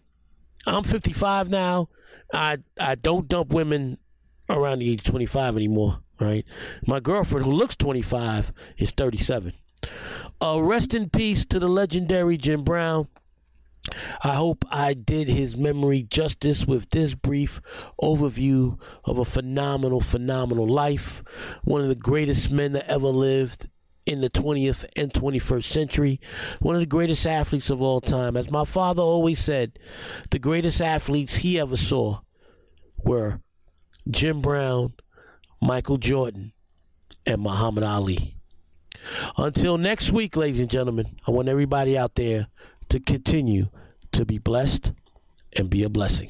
I'm 0.66 0.84
55 0.84 1.50
now. 1.50 1.90
I 2.34 2.58
I 2.80 2.96
don't 2.96 3.28
dump 3.28 3.54
women 3.54 3.98
around 4.50 4.80
the 4.80 4.92
age 4.92 5.00
of 5.00 5.06
25 5.06 5.56
anymore. 5.56 6.00
Right, 6.20 6.46
my 6.86 7.00
girlfriend 7.00 7.46
who 7.46 7.52
looks 7.52 7.76
25 7.76 8.54
is 8.78 8.92
37. 8.92 9.54
Uh, 10.42 10.62
rest 10.62 10.94
in 10.94 11.10
peace 11.10 11.44
to 11.46 11.60
the 11.60 11.68
legendary 11.68 12.38
Jim 12.38 12.64
Brown. 12.64 13.08
I 14.24 14.36
hope 14.36 14.64
I 14.72 14.94
did 14.94 15.28
his 15.28 15.58
memory 15.58 16.04
justice 16.04 16.66
with 16.66 16.90
this 16.92 17.16
brief 17.16 17.60
overview 18.02 18.80
of 19.04 19.20
a 19.20 19.26
phenomenal, 19.26 20.00
phenomenal 20.00 20.68
life. 20.68 21.22
One 21.64 21.82
of 21.82 21.90
the 21.90 21.96
greatest 21.96 22.50
men 22.50 22.74
that 22.74 22.90
ever 22.90 23.08
lived 23.08 23.68
in 24.06 24.22
the 24.22 24.30
20th 24.30 24.86
and 24.96 25.14
21st 25.14 25.64
century. 25.64 26.20
One 26.60 26.76
of 26.76 26.82
the 26.82 26.88
greatest 26.88 27.26
athletes 27.26 27.70
of 27.70 27.82
all 27.82 28.02
time. 28.02 28.36
As 28.36 28.52
my 28.52 28.66
father 28.66 29.02
always 29.02 29.40
said, 29.40 29.80
the 30.32 30.40
greatest 30.40 30.82
athletes 30.82 31.38
he 31.38 31.60
ever 31.60 31.78
saw 31.78 32.20
were 32.98 33.42
Jim 34.10 34.42
Brown, 34.42 34.94
Michael 35.62 35.98
Jordan, 35.98 36.54
and 37.26 37.42
Muhammad 37.42 37.84
Ali. 37.84 38.36
Until 39.38 39.78
next 39.78 40.12
week, 40.12 40.36
ladies 40.36 40.60
and 40.60 40.70
gentlemen, 40.70 41.18
I 41.28 41.32
want 41.32 41.50
everybody 41.50 41.98
out 41.98 42.16
there 42.16 42.48
to 42.90 43.00
continue 43.00 43.70
to 44.12 44.26
be 44.26 44.38
blessed 44.38 44.92
and 45.58 45.70
be 45.70 45.84
a 45.84 45.90
blessing. 45.90 46.30